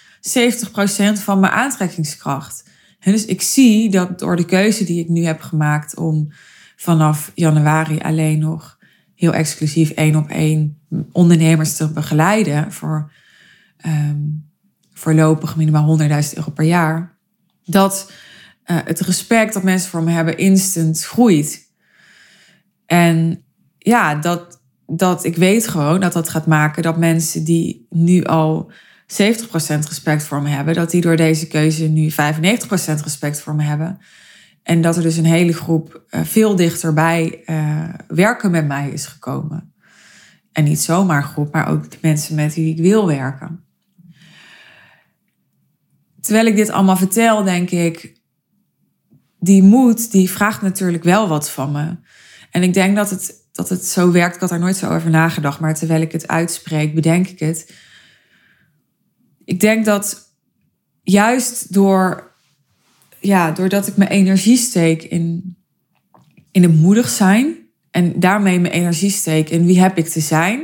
van 1.14 1.40
mijn 1.40 1.54
aantrekkingskracht. 1.54 2.66
Dus 3.00 3.26
ik 3.26 3.42
zie 3.42 3.90
dat 3.90 4.20
door 4.20 4.36
de 4.36 4.46
keuze 4.46 4.84
die 4.84 5.00
ik 5.00 5.10
nu 5.10 5.24
heb 5.26 5.42
gemaakt 5.42 5.96
om 5.96 6.32
vanaf 6.76 7.32
januari 7.36 8.00
alleen 8.00 8.40
nog 8.40 8.78
heel 9.16 9.34
exclusief 9.34 9.90
één 9.90 10.16
op 10.16 10.30
één 10.30 10.78
ondernemers 11.12 11.76
te 11.76 11.92
begeleiden 11.92 12.72
voor 12.72 13.12
um, 13.86 14.50
voorlopig 14.94 15.56
minimaal 15.56 16.00
100.000 16.00 16.08
euro 16.34 16.52
per 16.52 16.66
jaar, 16.66 17.18
dat 17.66 18.12
uh, 18.66 18.78
het 18.84 19.00
respect 19.00 19.54
dat 19.54 19.64
mensen 19.64 19.90
voor 19.90 20.04
me 20.04 20.12
hebben 20.12 20.38
instant 20.38 21.04
groeit. 21.04 21.72
En 22.86 23.44
ja, 23.78 24.16
dat, 24.16 24.62
dat 24.88 25.24
ik 25.24 25.36
weet 25.36 25.68
gewoon 25.68 26.00
dat 26.00 26.14
dat 26.14 26.30
gaat 26.30 26.46
maken 26.46 26.84
dat 26.84 26.98
mensen 26.98 27.44
die 27.44 27.88
nu 27.90 28.24
al 28.24 28.72
70% 29.08 29.16
respect 29.88 30.24
voor 30.24 30.42
me 30.42 30.50
hebben, 30.50 30.74
dat 30.74 30.92
die 30.92 31.02
door 31.02 31.16
deze 31.16 31.48
keuze 31.48 31.88
nu 31.88 32.12
95% 32.12 32.14
respect 33.04 33.42
voor 33.42 33.56
me 33.56 33.64
hebben. 33.64 34.00
En 34.64 34.82
dat 34.82 34.96
er 34.96 35.02
dus 35.02 35.18
een 35.18 35.26
hele 35.26 35.54
groep 35.54 36.04
uh, 36.10 36.24
veel 36.24 36.56
dichterbij 36.56 37.44
uh, 37.46 37.84
werken 38.08 38.52
met 38.52 38.68
mij 38.68 38.90
is 38.90 39.06
gekomen. 39.06 39.74
En 40.52 40.64
niet 40.64 40.82
zomaar 40.82 41.24
groep, 41.24 41.54
maar 41.54 41.70
ook 41.70 41.92
de 41.92 41.98
mensen 42.02 42.36
met 42.36 42.56
wie 42.56 42.72
ik 42.72 42.78
wil 42.82 43.08
werken. 43.08 43.64
Terwijl 46.22 46.46
ik 46.46 46.56
dit 46.56 46.70
allemaal 46.70 46.98
vertel, 46.98 47.44
denk 47.44 47.70
ik, 47.70 48.22
die 49.40 49.64
moed, 49.64 50.12
die 50.12 50.30
vraagt 50.30 50.62
natuurlijk 50.62 51.04
wel 51.04 51.28
wat 51.28 51.50
van 51.50 51.72
me. 51.72 51.96
En 52.52 52.64
ik 52.64 52.74
denk 52.74 52.96
dat 52.96 53.10
het, 53.10 53.34
dat 53.58 53.70
het 53.70 53.86
zo 53.86 54.12
werkt, 54.12 54.36
ik 54.36 54.42
had 54.42 54.50
daar 54.50 54.60
nooit 54.60 54.76
zo 54.76 54.90
over 54.90 55.10
nagedacht, 55.10 55.60
maar 55.60 55.76
terwijl 55.76 56.02
ik 56.02 56.12
het 56.12 56.28
uitspreek, 56.28 56.96
bedenk 56.96 57.28
ik 57.28 57.40
het. 57.40 57.74
Ik 59.46 59.60
denk 59.60 59.86
dat 59.86 60.34
juist 61.04 61.74
door, 61.74 62.32
ja, 63.20 63.52
doordat 63.52 63.88
ik 63.88 63.98
mijn 63.98 64.10
energie 64.10 64.58
steek 64.58 65.04
in, 65.04 65.56
in 66.52 66.64
het 66.64 66.76
moedig 66.76 67.10
zijn 67.10 67.56
en 67.92 68.20
daarmee 68.20 68.60
mijn 68.60 68.74
energie 68.74 69.10
steek 69.10 69.50
in 69.50 69.66
wie 69.66 69.80
heb 69.80 69.98
ik 69.98 70.08
te 70.08 70.20
zijn, 70.22 70.62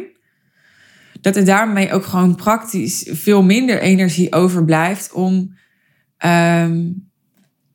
dat 1.21 1.35
er 1.35 1.45
daarmee 1.45 1.91
ook 1.91 2.05
gewoon 2.05 2.35
praktisch 2.35 3.09
veel 3.09 3.43
minder 3.43 3.81
energie 3.81 4.33
overblijft 4.33 5.11
om, 5.11 5.57
ehm, 6.17 6.91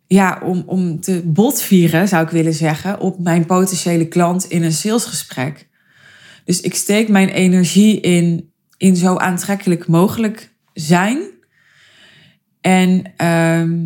ja, 0.09 0.41
om, 0.45 0.63
om 0.67 1.01
te 1.01 1.23
botvieren, 1.25 2.09
zou 2.09 2.25
ik 2.25 2.31
willen 2.31 2.55
zeggen, 2.55 3.01
op 3.01 3.19
mijn 3.19 3.47
potentiële 3.47 4.09
klant 4.09 4.45
in 4.45 4.63
een 4.63 4.73
salesgesprek. 4.73 5.69
Dus 6.45 6.61
ik 6.61 6.75
steek 6.75 7.09
mijn 7.09 7.29
energie 7.29 8.01
in, 8.01 8.53
in 8.77 8.97
zo 8.97 9.17
aantrekkelijk 9.17 9.87
mogelijk 9.87 10.55
zijn. 10.73 11.21
En 12.61 13.13
ehm, 13.17 13.77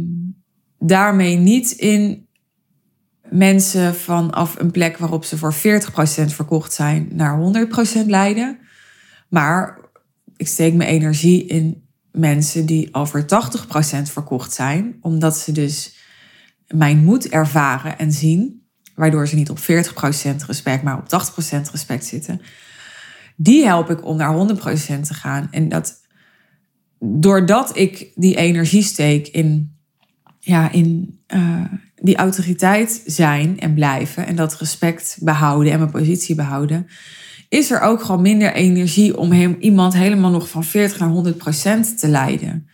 daarmee 0.79 1.37
niet 1.37 1.71
in 1.71 2.27
mensen 3.29 3.95
vanaf 3.95 4.59
een 4.59 4.71
plek 4.71 4.99
waarop 4.99 5.25
ze 5.25 5.39
voor 5.39 5.55
40% 5.55 5.57
verkocht 6.27 6.73
zijn 6.73 7.09
naar 7.13 7.67
100% 8.05 8.07
leiden. 8.07 8.59
Maar 9.29 9.79
ik 10.37 10.47
steek 10.47 10.75
mijn 10.75 10.91
energie 10.91 11.47
in 11.47 11.87
mensen 12.13 12.67
die 12.67 12.95
over 12.95 13.23
80% 13.23 13.27
verkocht 14.03 14.53
zijn, 14.53 14.97
omdat 15.01 15.37
ze 15.37 15.53
dus 15.53 16.01
mijn 16.73 17.05
moed 17.05 17.29
ervaren 17.29 17.99
en 17.99 18.13
zien, 18.13 18.67
waardoor 18.95 19.29
ze 19.29 19.35
niet 19.35 19.51
op 19.51 19.59
40% 19.59 19.63
respect, 20.47 20.83
maar 20.83 20.99
op 20.99 21.07
80% 21.67 21.71
respect 21.71 22.05
zitten. 22.05 22.41
Die 23.37 23.65
help 23.65 23.91
ik 23.91 24.05
om 24.05 24.17
naar 24.17 24.35
100% 24.35 24.57
te 25.01 25.15
gaan. 25.15 25.49
En 25.51 25.69
dat 25.69 26.01
doordat 26.99 27.77
ik 27.77 28.11
die 28.15 28.37
energie 28.37 28.83
steek 28.83 29.29
in, 29.29 29.77
ja, 30.39 30.71
in 30.71 31.19
uh, 31.35 31.65
die 31.95 32.17
autoriteit 32.17 33.03
zijn 33.07 33.61
en 33.61 33.75
blijven 33.75 34.27
en 34.27 34.37
dat 34.37 34.59
respect 34.59 35.19
behouden 35.21 35.73
en 35.73 35.79
mijn 35.79 35.91
positie 35.91 36.35
behouden, 36.35 36.87
is 37.49 37.71
er 37.71 37.81
ook 37.81 38.03
gewoon 38.03 38.23
minder 38.23 38.53
energie 38.53 39.17
om 39.19 39.33
hem, 39.33 39.57
iemand 39.61 39.95
helemaal 39.95 40.31
nog 40.31 40.49
van 40.49 40.65
40 40.65 40.99
naar 40.99 41.09
100 41.09 41.37
procent 41.37 41.99
te 41.99 42.09
leiden. 42.09 42.67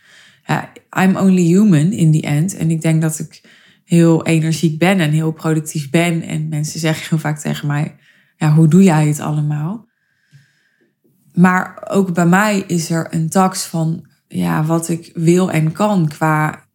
I'm 0.99 1.15
only 1.15 1.43
human 1.43 1.91
in 1.91 2.11
the 2.11 2.21
end. 2.21 2.55
En 2.55 2.71
ik 2.71 2.81
denk 2.81 3.01
dat 3.01 3.19
ik 3.19 3.41
heel 3.89 4.25
energiek 4.25 4.79
ben 4.79 4.99
en 4.99 5.11
heel 5.11 5.31
productief 5.31 5.89
ben. 5.89 6.21
En 6.21 6.47
mensen 6.47 6.79
zeggen 6.79 7.05
heel 7.09 7.17
vaak 7.17 7.39
tegen 7.39 7.67
mij, 7.67 7.95
ja, 8.37 8.53
hoe 8.53 8.67
doe 8.67 8.83
jij 8.83 9.07
het 9.07 9.19
allemaal? 9.19 9.87
Maar 11.33 11.87
ook 11.89 12.13
bij 12.13 12.25
mij 12.25 12.59
is 12.59 12.89
er 12.89 13.13
een 13.13 13.29
tax 13.29 13.65
van 13.65 14.07
ja, 14.27 14.63
wat 14.63 14.89
ik 14.89 15.11
wil 15.13 15.51
en 15.51 15.71
kan 15.71 16.07
qua 16.07 16.65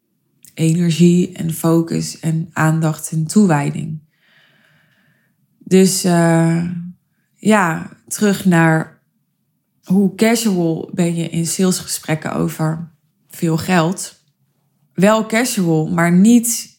energie 0.54 1.32
en 1.32 1.52
focus 1.52 2.20
en 2.20 2.50
aandacht 2.52 3.10
en 3.12 3.26
toewijding. 3.26 4.02
Dus 5.58 6.04
uh, 6.04 6.70
ja, 7.34 7.90
terug 8.06 8.44
naar 8.44 9.02
hoe 9.82 10.14
casual 10.14 10.90
ben 10.94 11.14
je 11.14 11.28
in 11.28 11.46
salesgesprekken 11.46 12.34
over 12.34 12.92
veel 13.28 13.56
geld. 13.56 14.22
Wel 14.94 15.26
casual, 15.26 15.86
maar 15.86 16.12
niet. 16.12 16.73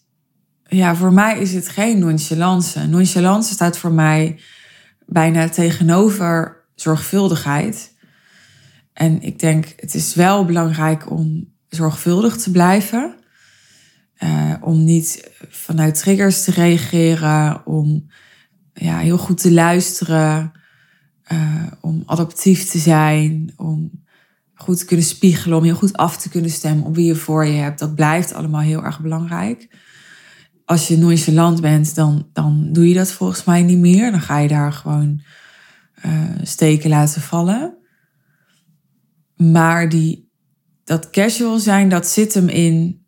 Ja, 0.67 0.95
voor 0.95 1.13
mij 1.13 1.39
is 1.39 1.53
het 1.53 1.69
geen 1.69 1.99
nonchalance. 1.99 2.87
Nonchalance 2.87 3.53
staat 3.53 3.77
voor 3.77 3.91
mij 3.91 4.39
bijna 5.05 5.49
tegenover 5.49 6.63
zorgvuldigheid. 6.75 7.93
En 8.93 9.21
ik 9.21 9.39
denk, 9.39 9.73
het 9.75 9.95
is 9.95 10.15
wel 10.15 10.45
belangrijk 10.45 11.11
om 11.11 11.53
zorgvuldig 11.69 12.37
te 12.37 12.51
blijven. 12.51 13.15
Uh, 14.23 14.53
om 14.61 14.83
niet 14.83 15.31
vanuit 15.49 15.99
triggers 15.99 16.43
te 16.43 16.51
reageren, 16.51 17.65
om 17.65 18.09
ja, 18.73 18.97
heel 18.97 19.17
goed 19.17 19.37
te 19.37 19.51
luisteren, 19.51 20.51
uh, 21.31 21.63
om 21.81 22.03
adaptief 22.05 22.69
te 22.69 22.77
zijn, 22.77 23.53
om 23.55 24.03
goed 24.53 24.77
te 24.77 24.85
kunnen 24.85 25.05
spiegelen, 25.05 25.57
om 25.57 25.63
heel 25.63 25.75
goed 25.75 25.97
af 25.97 26.17
te 26.17 26.29
kunnen 26.29 26.51
stemmen 26.51 26.85
op 26.85 26.95
wie 26.95 27.05
je 27.05 27.15
voor 27.15 27.45
je 27.45 27.61
hebt. 27.61 27.79
Dat 27.79 27.95
blijft 27.95 28.33
allemaal 28.33 28.61
heel 28.61 28.83
erg 28.83 28.99
belangrijk. 28.99 29.67
Als 30.65 30.87
je 30.87 30.97
nonchalant 30.97 31.61
bent, 31.61 31.95
dan, 31.95 32.29
dan 32.33 32.69
doe 32.71 32.87
je 32.87 32.93
dat 32.93 33.11
volgens 33.11 33.43
mij 33.43 33.61
niet 33.61 33.77
meer. 33.77 34.11
Dan 34.11 34.21
ga 34.21 34.37
je 34.37 34.47
daar 34.47 34.73
gewoon 34.73 35.21
uh, 36.05 36.21
steken 36.41 36.89
laten 36.89 37.21
vallen. 37.21 37.77
Maar 39.35 39.89
die, 39.89 40.29
dat 40.83 41.09
casual 41.09 41.59
zijn, 41.59 41.89
dat 41.89 42.07
zit 42.07 42.33
hem 42.33 42.49
in 42.49 43.05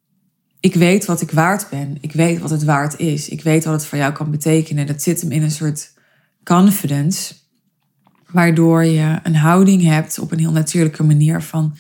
ik 0.60 0.74
weet 0.74 1.06
wat 1.06 1.22
ik 1.22 1.32
waard 1.32 1.70
ben. 1.70 1.98
Ik 2.02 2.12
weet 2.12 2.40
wat 2.40 2.50
het 2.50 2.64
waard 2.64 3.00
is. 3.00 3.30
Ik 3.30 3.42
weet 3.42 3.64
wat 3.64 3.74
het 3.74 3.86
voor 3.86 3.98
jou 3.98 4.14
kan 4.14 4.32
betekenen. 4.32 4.88
Dat 4.88 5.02
zit 5.02 5.22
hem 5.22 5.32
in 5.32 5.44
een 5.44 5.52
soort 5.52 5.94
confidence. 6.44 7.34
Waardoor 8.28 8.84
je 8.84 9.20
een 9.24 9.36
houding 9.36 9.84
hebt 9.84 10.20
op 10.20 10.32
een 10.32 10.40
heel 10.40 10.52
natuurlijke 10.52 11.04
manier 11.04 11.42
van... 11.42 11.78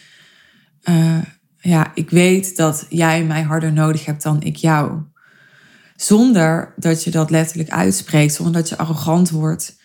Uh, 0.89 1.17
ja, 1.59 1.91
ik 1.93 2.09
weet 2.09 2.55
dat 2.55 2.85
jij 2.89 3.23
mij 3.23 3.41
harder 3.41 3.73
nodig 3.73 4.05
hebt 4.05 4.23
dan 4.23 4.41
ik 4.41 4.55
jou. 4.55 5.01
Zonder 5.97 6.73
dat 6.75 7.03
je 7.03 7.11
dat 7.11 7.29
letterlijk 7.29 7.69
uitspreekt. 7.69 8.33
Zonder 8.33 8.53
dat 8.53 8.69
je 8.69 8.77
arrogant 8.77 9.29
wordt. 9.29 9.75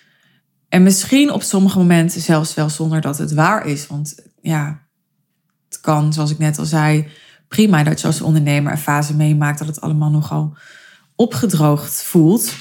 En 0.68 0.82
misschien 0.82 1.30
op 1.30 1.42
sommige 1.42 1.78
momenten 1.78 2.20
zelfs 2.20 2.54
wel 2.54 2.70
zonder 2.70 3.00
dat 3.00 3.18
het 3.18 3.32
waar 3.32 3.66
is. 3.66 3.86
Want 3.86 4.14
ja, 4.40 4.82
het 5.68 5.80
kan, 5.80 6.12
zoals 6.12 6.30
ik 6.30 6.38
net 6.38 6.58
al 6.58 6.64
zei 6.64 7.08
prima 7.52 7.82
dat 7.82 8.00
je 8.00 8.06
als 8.06 8.20
ondernemer 8.20 8.72
een 8.72 8.78
fase 8.78 9.16
meemaakt 9.16 9.58
dat 9.58 9.68
het 9.68 9.80
allemaal 9.80 10.10
nogal 10.10 10.56
opgedroogd 11.16 12.02
voelt. 12.02 12.54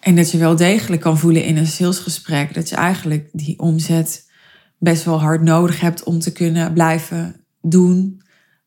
En 0.00 0.16
dat 0.16 0.30
je 0.30 0.38
wel 0.38 0.56
degelijk 0.56 1.02
kan 1.02 1.18
voelen 1.18 1.44
in 1.44 1.56
een 1.56 1.66
salesgesprek 1.66 2.54
dat 2.54 2.68
je 2.68 2.76
eigenlijk 2.76 3.28
die 3.32 3.58
omzet 3.58 4.30
best 4.78 5.04
wel 5.04 5.20
hard 5.20 5.42
nodig 5.42 5.80
hebt 5.80 6.02
om 6.02 6.18
te 6.18 6.32
kunnen 6.32 6.72
blijven 6.72 7.46
doen 7.60 8.22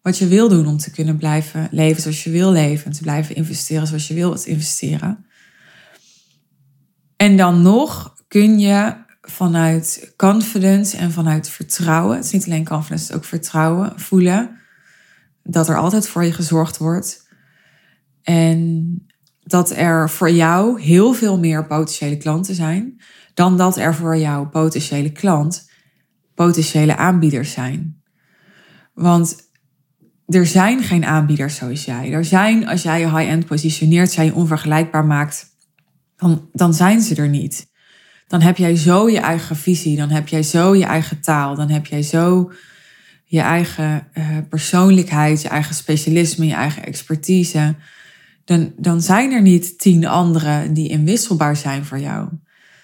wat 0.05 0.17
je 0.17 0.27
wil 0.27 0.49
doen, 0.49 0.67
om 0.67 0.77
te 0.77 0.91
kunnen 0.91 1.17
blijven 1.17 1.67
leven 1.71 2.01
zoals 2.01 2.23
je 2.23 2.29
wil 2.29 2.51
leven 2.51 2.85
en 2.85 2.91
te 2.91 3.01
blijven 3.01 3.35
investeren 3.35 3.87
zoals 3.87 4.07
je 4.07 4.13
wilt 4.13 4.45
investeren. 4.45 5.25
En 7.15 7.37
dan 7.37 7.61
nog 7.61 8.15
kun 8.27 8.59
je 8.59 8.95
vanuit 9.21 10.13
confidence 10.17 10.97
en 10.97 11.11
vanuit 11.11 11.49
vertrouwen. 11.49 12.15
Het 12.15 12.25
is 12.25 12.31
niet 12.31 12.45
alleen 12.45 12.65
confidence, 12.65 13.03
het 13.03 13.11
is 13.11 13.17
ook 13.17 13.25
vertrouwen 13.25 13.99
voelen. 13.99 14.59
Dat 15.43 15.69
er 15.69 15.77
altijd 15.77 16.07
voor 16.07 16.23
je 16.23 16.33
gezorgd 16.33 16.77
wordt. 16.77 17.27
En 18.21 19.05
dat 19.43 19.71
er 19.71 20.09
voor 20.09 20.31
jou 20.31 20.81
heel 20.81 21.13
veel 21.13 21.39
meer 21.39 21.67
potentiële 21.67 22.17
klanten 22.17 22.55
zijn. 22.55 23.01
Dan 23.33 23.57
dat 23.57 23.77
er 23.77 23.95
voor 23.95 24.17
jouw 24.17 24.49
potentiële 24.49 25.11
klant 25.11 25.71
potentiële 26.33 26.95
aanbieders 26.95 27.51
zijn. 27.51 28.01
Want 28.93 29.44
er 30.27 30.45
zijn 30.45 30.83
geen 30.83 31.05
aanbieders 31.05 31.55
zoals 31.55 31.85
jij. 31.85 32.11
Er 32.11 32.25
zijn, 32.25 32.67
als 32.67 32.81
jij 32.81 32.99
je 32.99 33.17
high-end 33.17 33.45
positioneert, 33.45 34.11
zij 34.11 34.25
je 34.25 34.33
onvergelijkbaar 34.33 35.05
maakt, 35.05 35.45
dan, 36.17 36.49
dan 36.51 36.73
zijn 36.73 37.01
ze 37.01 37.15
er 37.15 37.29
niet 37.29 37.73
dan 38.27 38.41
heb 38.41 38.57
jij 38.57 38.75
zo 38.75 39.09
je 39.09 39.19
eigen 39.19 39.55
visie, 39.55 39.97
dan 39.97 40.09
heb 40.09 40.27
jij 40.27 40.43
zo 40.43 40.75
je 40.75 40.85
eigen 40.85 41.21
taal, 41.21 41.55
dan 41.55 41.69
heb 41.69 41.85
jij 41.85 42.03
zo 42.03 42.51
je 43.25 43.39
eigen 43.41 44.07
uh, 44.13 44.37
persoonlijkheid, 44.49 45.41
je 45.41 45.47
eigen 45.47 45.75
specialisme, 45.75 46.45
je 46.45 46.53
eigen 46.53 46.85
expertise. 46.85 47.75
Dan, 48.45 48.73
dan 48.77 49.01
zijn 49.01 49.31
er 49.31 49.41
niet 49.41 49.79
tien 49.79 50.05
anderen 50.05 50.73
die 50.73 50.89
inwisselbaar 50.89 51.55
zijn 51.55 51.85
voor 51.85 51.99
jou. 51.99 52.29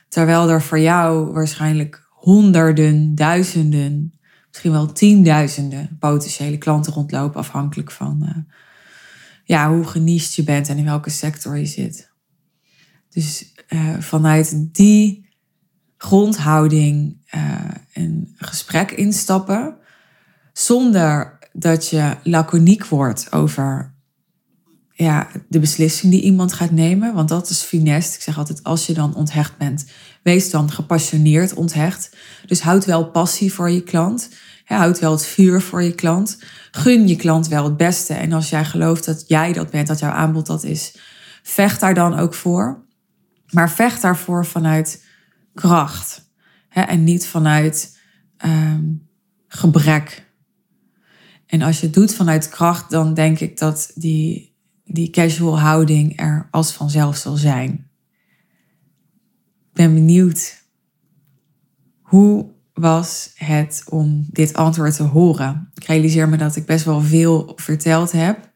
Terwijl 0.10 0.50
er 0.50 0.62
voor 0.62 0.80
jou 0.80 1.32
waarschijnlijk 1.32 2.08
honderden, 2.10 3.16
duizenden, 3.16 4.14
misschien 4.52 4.72
wel 4.72 4.92
tienduizenden 4.92 5.98
potentiële 6.00 6.58
klanten 6.58 6.94
rondlopen, 6.94 7.40
afhankelijk 7.40 7.92
van 7.92 8.22
uh, 8.24 8.54
ja, 9.44 9.70
hoe 9.70 9.84
geniest 9.84 10.36
je 10.36 10.44
bent 10.44 10.70
en 10.70 10.78
in 10.78 10.86
welke 10.86 11.10
sector 11.10 11.58
je 11.58 11.66
zit. 11.66 12.12
Dus 13.10 13.54
uh, 13.70 14.00
vanuit 14.00 14.76
die 14.76 15.30
grondhouding 15.98 17.18
uh, 17.36 17.56
een 17.94 18.36
gesprek 18.38 18.92
instappen, 18.92 19.78
zonder 20.54 21.40
dat 21.54 21.90
je 21.90 22.18
laconiek 22.24 22.86
wordt 22.86 23.32
over 23.32 23.91
ja, 25.02 25.28
de 25.48 25.60
beslissing 25.60 26.12
die 26.12 26.22
iemand 26.22 26.54
gaat 26.54 26.72
nemen. 26.72 27.14
Want 27.14 27.30
dat 27.30 27.50
is 27.50 27.62
finest. 27.62 28.16
Ik 28.16 28.22
zeg 28.22 28.38
altijd, 28.38 28.64
als 28.64 28.86
je 28.86 28.94
dan 28.94 29.16
onthecht 29.16 29.58
bent, 29.58 29.86
wees 30.24 30.50
dan 30.50 30.72
gepassioneerd 30.72 31.54
onthecht. 31.54 32.16
Dus 32.46 32.62
houd 32.62 32.86
wel 32.86 33.10
passie 33.10 33.54
voor 33.54 33.70
je 33.70 33.84
klant. 33.84 34.30
houd 34.66 35.00
wel 35.00 35.12
het 35.12 35.26
vuur 35.26 35.62
voor 35.62 35.84
je 35.84 35.96
klant. 35.96 36.38
Gun 36.72 37.08
je 37.08 37.16
klant 37.16 37.48
wel 37.48 37.64
het 37.64 37.78
beste. 37.78 38.14
En 38.14 38.34
als 38.34 38.50
jij 38.50 38.66
gelooft 38.66 39.06
dat 39.06 39.24
jij 39.28 39.54
dat 39.54 39.70
bent, 39.70 39.88
dat 39.88 40.00
jouw 40.00 40.12
aanbod 40.12 40.46
dat 40.46 40.64
is, 40.64 40.96
vecht 41.44 41.80
daar 41.80 41.94
dan 41.94 42.20
ook 42.20 42.34
voor. 42.34 42.86
Maar 43.50 43.72
vecht 43.72 44.02
daarvoor 44.02 44.46
vanuit 44.46 45.06
kracht. 45.54 46.30
en 46.70 47.04
niet 47.04 47.28
vanuit 47.28 47.98
um, 48.46 49.08
gebrek. 49.48 50.30
En 51.46 51.62
als 51.62 51.80
je 51.80 51.86
het 51.86 51.96
doet 51.96 52.14
vanuit 52.14 52.50
kracht, 52.50 52.90
dan 52.90 53.14
denk 53.14 53.40
ik 53.40 53.58
dat 53.58 53.92
die, 53.96 54.51
die 54.86 55.10
casual 55.10 55.60
houding 55.60 56.20
er 56.20 56.48
als 56.52 56.72
vanzelf 56.72 57.18
zal 57.18 57.36
zijn. 57.36 57.72
Ik 59.70 59.74
ben 59.74 59.94
benieuwd. 59.94 60.64
Hoe 62.02 62.52
was 62.74 63.32
het 63.36 63.84
om 63.90 64.26
dit 64.30 64.54
antwoord 64.54 64.96
te 64.96 65.04
horen? 65.04 65.72
Ik 65.76 65.84
realiseer 65.84 66.30
me 66.30 66.38
dat 66.38 66.56
ik 66.56 66.66
best 66.66 66.86
wel 66.86 67.02
veel 67.02 67.54
verteld 67.56 68.12
heb. 68.12 68.50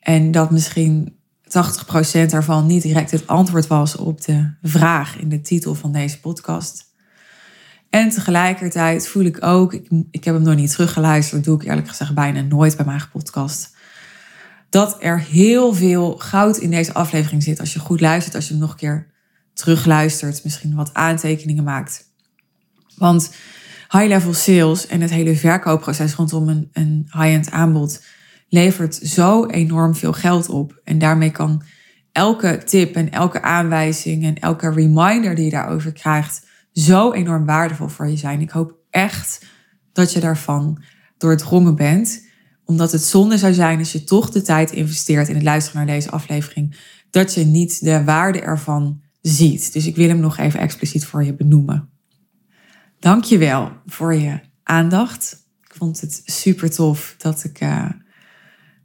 En 0.00 0.30
dat 0.30 0.50
misschien 0.50 1.18
80% 1.48 2.26
daarvan 2.26 2.66
niet 2.66 2.82
direct 2.82 3.10
het 3.10 3.26
antwoord 3.26 3.66
was 3.66 3.96
op 3.96 4.24
de 4.24 4.54
vraag 4.62 5.18
in 5.18 5.28
de 5.28 5.40
titel 5.40 5.74
van 5.74 5.92
deze 5.92 6.20
podcast. 6.20 6.86
En 7.90 8.10
tegelijkertijd 8.10 9.08
voel 9.08 9.24
ik 9.24 9.44
ook, 9.44 9.72
ik, 10.10 10.24
heb 10.24 10.34
hem 10.34 10.42
nog 10.42 10.54
niet 10.54 10.70
teruggeluisterd, 10.70 11.44
doe 11.44 11.60
ik 11.60 11.68
eerlijk 11.68 11.88
gezegd 11.88 12.14
bijna 12.14 12.40
nooit 12.40 12.76
bij 12.76 12.86
mijn 12.86 13.02
podcast. 13.12 13.76
Dat 14.70 14.96
er 15.00 15.20
heel 15.20 15.74
veel 15.74 16.16
goud 16.16 16.56
in 16.56 16.70
deze 16.70 16.92
aflevering 16.92 17.42
zit. 17.42 17.60
Als 17.60 17.72
je 17.72 17.78
goed 17.78 18.00
luistert, 18.00 18.34
als 18.34 18.46
je 18.46 18.50
hem 18.50 18.60
nog 18.60 18.70
een 18.70 18.76
keer 18.76 19.06
terugluistert, 19.54 20.44
misschien 20.44 20.74
wat 20.74 20.94
aantekeningen 20.94 21.64
maakt. 21.64 22.04
Want 22.96 23.30
high-level 23.88 24.34
sales 24.34 24.86
en 24.86 25.00
het 25.00 25.10
hele 25.10 25.36
verkoopproces 25.36 26.14
rondom 26.14 26.48
een, 26.48 26.68
een 26.72 27.08
high-end 27.10 27.50
aanbod 27.50 28.04
levert 28.48 28.94
zo 28.94 29.46
enorm 29.46 29.94
veel 29.94 30.12
geld 30.12 30.48
op. 30.48 30.80
En 30.84 30.98
daarmee 30.98 31.30
kan 31.30 31.62
elke 32.12 32.62
tip 32.64 32.94
en 32.94 33.10
elke 33.10 33.42
aanwijzing 33.42 34.24
en 34.24 34.38
elke 34.38 34.70
reminder 34.70 35.34
die 35.34 35.44
je 35.44 35.50
daarover 35.50 35.92
krijgt 35.92 36.46
zo 36.72 37.12
enorm 37.12 37.46
waardevol 37.46 37.88
voor 37.88 38.08
je 38.08 38.16
zijn. 38.16 38.40
Ik 38.40 38.50
hoop 38.50 38.76
echt 38.90 39.46
dat 39.92 40.12
je 40.12 40.20
daarvan 40.20 40.82
doordrongen 41.16 41.76
bent. 41.76 42.27
Omdat 42.68 42.92
het 42.92 43.02
zonde 43.02 43.38
zou 43.38 43.52
zijn 43.54 43.78
als 43.78 43.92
je 43.92 44.04
toch 44.04 44.30
de 44.30 44.42
tijd 44.42 44.70
investeert 44.70 45.28
in 45.28 45.34
het 45.34 45.44
luisteren 45.44 45.86
naar 45.86 45.94
deze 45.94 46.10
aflevering. 46.10 46.76
Dat 47.10 47.34
je 47.34 47.44
niet 47.44 47.84
de 47.84 48.04
waarde 48.04 48.40
ervan 48.40 49.02
ziet. 49.20 49.72
Dus 49.72 49.86
ik 49.86 49.96
wil 49.96 50.08
hem 50.08 50.20
nog 50.20 50.38
even 50.38 50.60
expliciet 50.60 51.06
voor 51.06 51.24
je 51.24 51.34
benoemen. 51.34 51.88
Dank 52.98 53.24
je 53.24 53.38
wel 53.38 53.72
voor 53.86 54.14
je 54.14 54.40
aandacht. 54.62 55.46
Ik 55.64 55.74
vond 55.74 56.00
het 56.00 56.22
super 56.24 56.70
tof 56.70 57.14
dat 57.18 57.44
ik, 57.44 57.60
uh, 57.60 57.90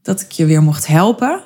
dat 0.01 0.21
ik 0.21 0.31
je 0.31 0.45
weer 0.45 0.63
mocht 0.63 0.87
helpen. 0.87 1.43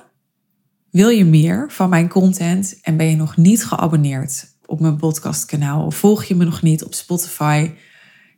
Wil 0.92 1.10
je 1.10 1.26
meer 1.26 1.72
van 1.72 1.90
mijn 1.90 2.10
content 2.10 2.80
en 2.82 2.98
ben 2.98 3.10
je 3.10 3.16
nog 3.16 3.38
niet 3.38 3.66
geabonneerd 3.66 4.56
op 4.66 4.80
mijn 4.80 4.98
podcastkanaal 4.98 5.86
of 5.86 5.96
volg 5.96 6.24
je 6.24 6.36
me 6.36 6.46
nog 6.46 6.62
niet 6.62 6.84
op 6.84 6.94
Spotify? 6.94 7.72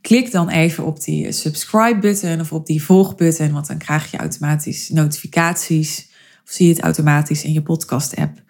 Klik 0.01 0.31
dan 0.31 0.49
even 0.49 0.85
op 0.85 1.03
die 1.03 1.31
subscribe 1.31 1.99
button 1.99 2.39
of 2.39 2.53
op 2.53 2.65
die 2.65 2.83
volg 2.83 3.15
button, 3.15 3.51
want 3.51 3.67
dan 3.67 3.77
krijg 3.77 4.11
je 4.11 4.17
automatisch 4.17 4.89
notificaties 4.89 6.07
of 6.43 6.51
zie 6.51 6.67
je 6.67 6.73
het 6.73 6.83
automatisch 6.83 7.43
in 7.43 7.53
je 7.53 7.61
podcast 7.61 8.15
app. 8.15 8.43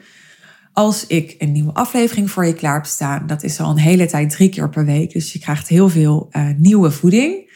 Als 0.73 1.07
ik 1.07 1.35
een 1.37 1.51
nieuwe 1.51 1.73
aflevering 1.73 2.31
voor 2.31 2.45
je 2.45 2.53
klaar 2.53 2.75
heb 2.75 2.85
staan, 2.85 3.27
dat 3.27 3.43
is 3.43 3.59
al 3.59 3.69
een 3.71 3.77
hele 3.77 4.05
tijd 4.05 4.29
drie 4.29 4.49
keer 4.49 4.69
per 4.69 4.85
week, 4.85 5.11
dus 5.11 5.33
je 5.33 5.39
krijgt 5.39 5.67
heel 5.67 5.89
veel 5.89 6.27
uh, 6.31 6.49
nieuwe 6.57 6.91
voeding. 6.91 7.51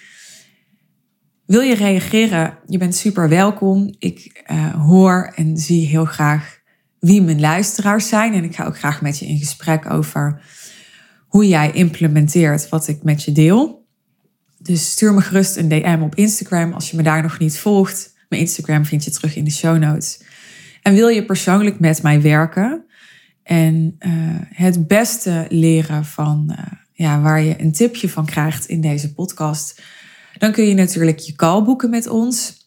Wil 1.45 1.61
je 1.61 1.75
reageren? 1.75 2.57
Je 2.67 2.77
bent 2.77 2.95
super 2.95 3.29
welkom. 3.29 3.95
Ik 3.99 4.43
uh, 4.51 4.85
hoor 4.87 5.31
en 5.35 5.57
zie 5.57 5.87
heel 5.87 6.05
graag 6.05 6.59
wie 6.99 7.21
mijn 7.21 7.39
luisteraars 7.39 8.07
zijn. 8.07 8.33
En 8.33 8.43
ik 8.43 8.55
ga 8.55 8.65
ook 8.65 8.77
graag 8.77 9.01
met 9.01 9.19
je 9.19 9.25
in 9.25 9.37
gesprek 9.37 9.91
over 9.91 10.41
hoe 11.27 11.47
jij 11.47 11.71
implementeert 11.71 12.69
wat 12.69 12.87
ik 12.87 13.03
met 13.03 13.23
je 13.23 13.31
deel. 13.31 13.82
Dus 14.63 14.91
stuur 14.91 15.13
me 15.13 15.21
gerust 15.21 15.55
een 15.55 15.67
DM 15.67 15.99
op 16.01 16.15
Instagram 16.15 16.73
als 16.73 16.91
je 16.91 16.97
me 16.97 17.03
daar 17.03 17.21
nog 17.21 17.39
niet 17.39 17.59
volgt. 17.59 18.13
Mijn 18.29 18.41
Instagram 18.41 18.85
vind 18.85 19.03
je 19.03 19.11
terug 19.11 19.35
in 19.35 19.43
de 19.43 19.51
show 19.51 19.77
notes. 19.77 20.21
En 20.81 20.93
wil 20.93 21.07
je 21.07 21.25
persoonlijk 21.25 21.79
met 21.79 22.01
mij 22.01 22.21
werken 22.21 22.85
en 23.43 23.95
uh, 23.99 24.11
het 24.49 24.87
beste 24.87 25.45
leren 25.49 26.05
van 26.05 26.47
uh, 26.51 26.57
ja, 26.93 27.21
waar 27.21 27.41
je 27.41 27.61
een 27.61 27.71
tipje 27.71 28.09
van 28.09 28.25
krijgt 28.25 28.65
in 28.65 28.81
deze 28.81 29.13
podcast, 29.13 29.81
dan 30.37 30.51
kun 30.51 30.67
je 30.67 30.73
natuurlijk 30.73 31.19
je 31.19 31.35
call 31.35 31.63
boeken 31.63 31.89
met 31.89 32.07
ons. 32.07 32.61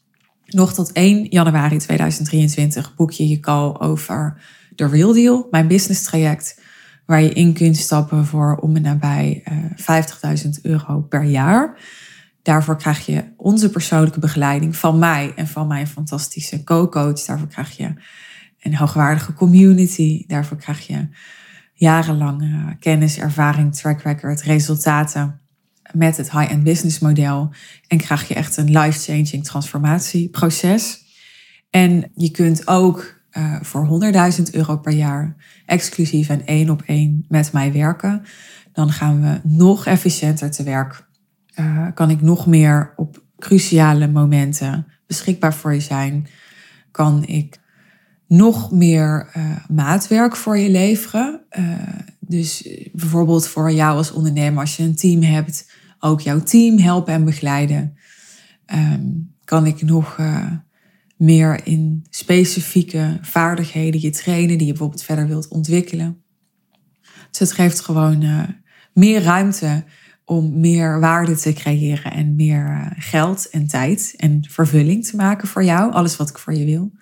Nog 0.47 0.75
tot 0.75 0.93
1 0.93 1.27
januari 1.31 1.79
2023 1.79 2.95
boek 2.95 3.11
je 3.11 3.29
je 3.29 3.41
call 3.41 3.75
over 3.79 4.43
de 4.75 4.89
Real 4.89 5.13
Deal, 5.13 5.47
mijn 5.51 5.69
business 5.69 6.03
traject, 6.03 6.61
waar 7.07 7.23
je 7.23 7.33
in 7.33 7.53
kunt 7.53 7.77
stappen 7.77 8.27
voor 8.27 8.57
om 8.57 8.77
en 8.77 8.83
nabij 8.83 9.43
uh, 9.49 9.99
eh, 9.99 10.45
50.000 10.45 10.49
euro 10.63 11.01
per 11.01 11.23
jaar. 11.23 11.79
Daarvoor 12.43 12.77
krijg 12.77 13.07
je 13.07 13.25
onze 13.37 13.71
persoonlijke 13.71 14.21
begeleiding 14.21 14.77
van 14.77 14.99
mij 14.99 15.33
en 15.37 15.47
van 15.47 15.67
mijn 15.67 15.87
fantastische 15.87 16.65
co-coach. 16.65 17.25
Daarvoor 17.25 17.49
krijg 17.49 17.77
je 17.77 17.95
een 18.61 18.77
hoogwaardige 18.77 19.33
community. 19.33 20.25
Daarvoor 20.27 20.57
krijg 20.57 20.87
je 20.87 21.09
jarenlange 21.73 22.77
kennis, 22.81 23.19
ervaring, 23.19 23.75
track 23.75 24.01
record, 24.01 24.43
resultaten 24.43 25.41
met 25.93 26.17
het 26.17 26.31
high-end 26.31 26.65
business 26.65 26.99
model. 26.99 27.53
En 27.89 27.99
krijg 27.99 28.29
je 28.29 28.35
echt 28.35 28.57
een 28.57 28.79
life-changing 28.79 29.45
transformatieproces. 29.45 31.05
En 31.71 32.11
je 32.15 32.31
kunt 32.31 32.67
ook 32.67 33.16
uh, 33.39 33.57
voor 33.61 34.13
100.000 34.37 34.43
euro 34.51 34.77
per 34.77 34.93
jaar 34.93 35.37
exclusief 35.67 36.29
en 36.29 36.47
één 36.47 36.71
op 36.71 36.83
één 36.83 37.25
met 37.29 37.53
mij 37.53 37.73
werken. 37.73 38.23
Dan 38.73 38.91
gaan 38.91 39.21
we 39.21 39.41
nog 39.43 39.87
efficiënter 39.87 40.51
te 40.51 40.63
werk. 40.63 41.07
Uh, 41.61 41.87
kan 41.95 42.11
ik 42.11 42.21
nog 42.21 42.47
meer 42.47 42.93
op 42.97 43.23
cruciale 43.39 44.09
momenten 44.09 44.87
beschikbaar 45.07 45.55
voor 45.55 45.75
je 45.75 45.81
zijn. 45.81 46.27
Kan 46.91 47.25
ik 47.25 47.59
nog 48.27 48.71
meer 48.71 49.31
uh, 49.37 49.57
maatwerk 49.69 50.37
voor 50.37 50.59
je 50.59 50.71
leveren. 50.71 51.41
dus 52.21 52.69
bijvoorbeeld 52.93 53.49
voor 53.49 53.73
jou 53.73 53.97
als 53.97 54.13
ondernemer, 54.13 54.61
als 54.61 54.77
je 54.77 54.83
een 54.83 54.97
team 54.97 55.23
hebt, 55.23 55.71
ook 55.99 56.21
jouw 56.21 56.41
team 56.41 56.79
helpen 56.79 57.15
en 57.15 57.25
begeleiden. 57.25 57.97
Um, 58.75 59.35
kan 59.45 59.67
ik 59.67 59.83
nog 59.83 60.19
meer 61.17 61.67
in 61.67 62.07
specifieke 62.11 63.19
vaardigheden 63.23 64.01
je 64.01 64.11
trainen 64.11 64.59
die 64.59 64.67
je 64.67 64.73
bijvoorbeeld 64.73 65.03
verder 65.03 65.29
wilt 65.29 65.49
ontwikkelen. 65.49 66.23
Dus 67.31 67.39
het 67.39 67.53
geeft 67.53 67.81
gewoon 67.81 68.23
uh, 68.23 68.43
meer 68.93 69.23
ruimte 69.23 69.85
om 70.25 70.61
meer 70.61 71.01
waarde 71.01 71.37
te 71.37 71.53
creëren 71.53 72.13
en 72.13 72.37
meer 72.37 72.67
uh, 72.69 72.87
geld 72.97 73.49
en 73.51 73.67
tijd 73.67 74.15
en 74.17 74.45
vervulling 74.49 75.07
te 75.07 75.17
maken 75.17 75.49
voor 75.49 75.65
jou. 75.65 75.93
Alles 75.93 76.17
wat 76.17 76.29
ik 76.29 76.39
voor 76.39 76.55
je 76.55 76.65
wil. 76.65 76.93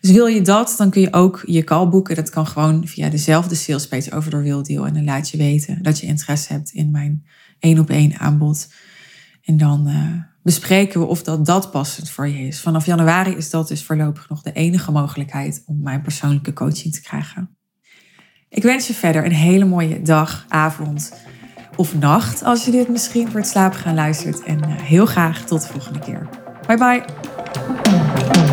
Dus 0.00 0.12
wil 0.12 0.26
je 0.26 0.42
dat, 0.42 0.74
dan 0.78 0.90
kun 0.90 1.00
je 1.00 1.12
ook 1.12 1.42
je 1.46 1.64
call 1.64 1.88
boeken. 1.88 2.14
Dat 2.14 2.30
kan 2.30 2.46
gewoon 2.46 2.86
via 2.86 3.08
dezelfde 3.08 3.54
salespage 3.54 4.12
over 4.12 4.30
door 4.30 4.42
Wildeal. 4.42 4.86
En 4.86 4.94
dan 4.94 5.04
laat 5.04 5.30
je 5.30 5.36
weten 5.36 5.82
dat 5.82 6.00
je 6.00 6.06
interesse 6.06 6.52
hebt 6.52 6.70
in 6.70 6.90
mijn 6.90 7.26
één 7.58 7.78
op 7.78 7.90
één 7.90 8.18
aanbod. 8.18 8.72
En 9.44 9.56
dan 9.56 9.88
uh, 9.88 10.22
bespreken 10.44 11.00
we 11.00 11.06
of 11.06 11.22
dat, 11.22 11.46
dat 11.46 11.70
passend 11.70 12.10
voor 12.10 12.28
je 12.28 12.46
is. 12.46 12.60
Vanaf 12.60 12.86
januari 12.86 13.36
is 13.36 13.50
dat 13.50 13.68
dus 13.68 13.84
voorlopig 13.84 14.28
nog 14.28 14.42
de 14.42 14.52
enige 14.52 14.90
mogelijkheid 14.90 15.62
om 15.66 15.82
mijn 15.82 16.02
persoonlijke 16.02 16.52
coaching 16.52 16.94
te 16.94 17.02
krijgen. 17.02 17.56
Ik 18.48 18.62
wens 18.62 18.86
je 18.86 18.94
verder 18.94 19.24
een 19.24 19.32
hele 19.32 19.64
mooie 19.64 20.02
dag, 20.02 20.44
avond 20.48 21.12
of 21.76 21.98
nacht 21.98 22.42
als 22.42 22.64
je 22.64 22.70
dit 22.70 22.88
misschien 22.88 23.30
voor 23.30 23.40
het 23.40 23.48
slapen 23.48 23.78
gaan 23.78 23.94
luistert. 23.94 24.42
En 24.42 24.58
uh, 24.58 24.74
heel 24.74 25.06
graag 25.06 25.44
tot 25.44 25.62
de 25.62 25.68
volgende 25.68 25.98
keer. 25.98 26.28
Bye 26.66 26.76
bye. 26.76 28.52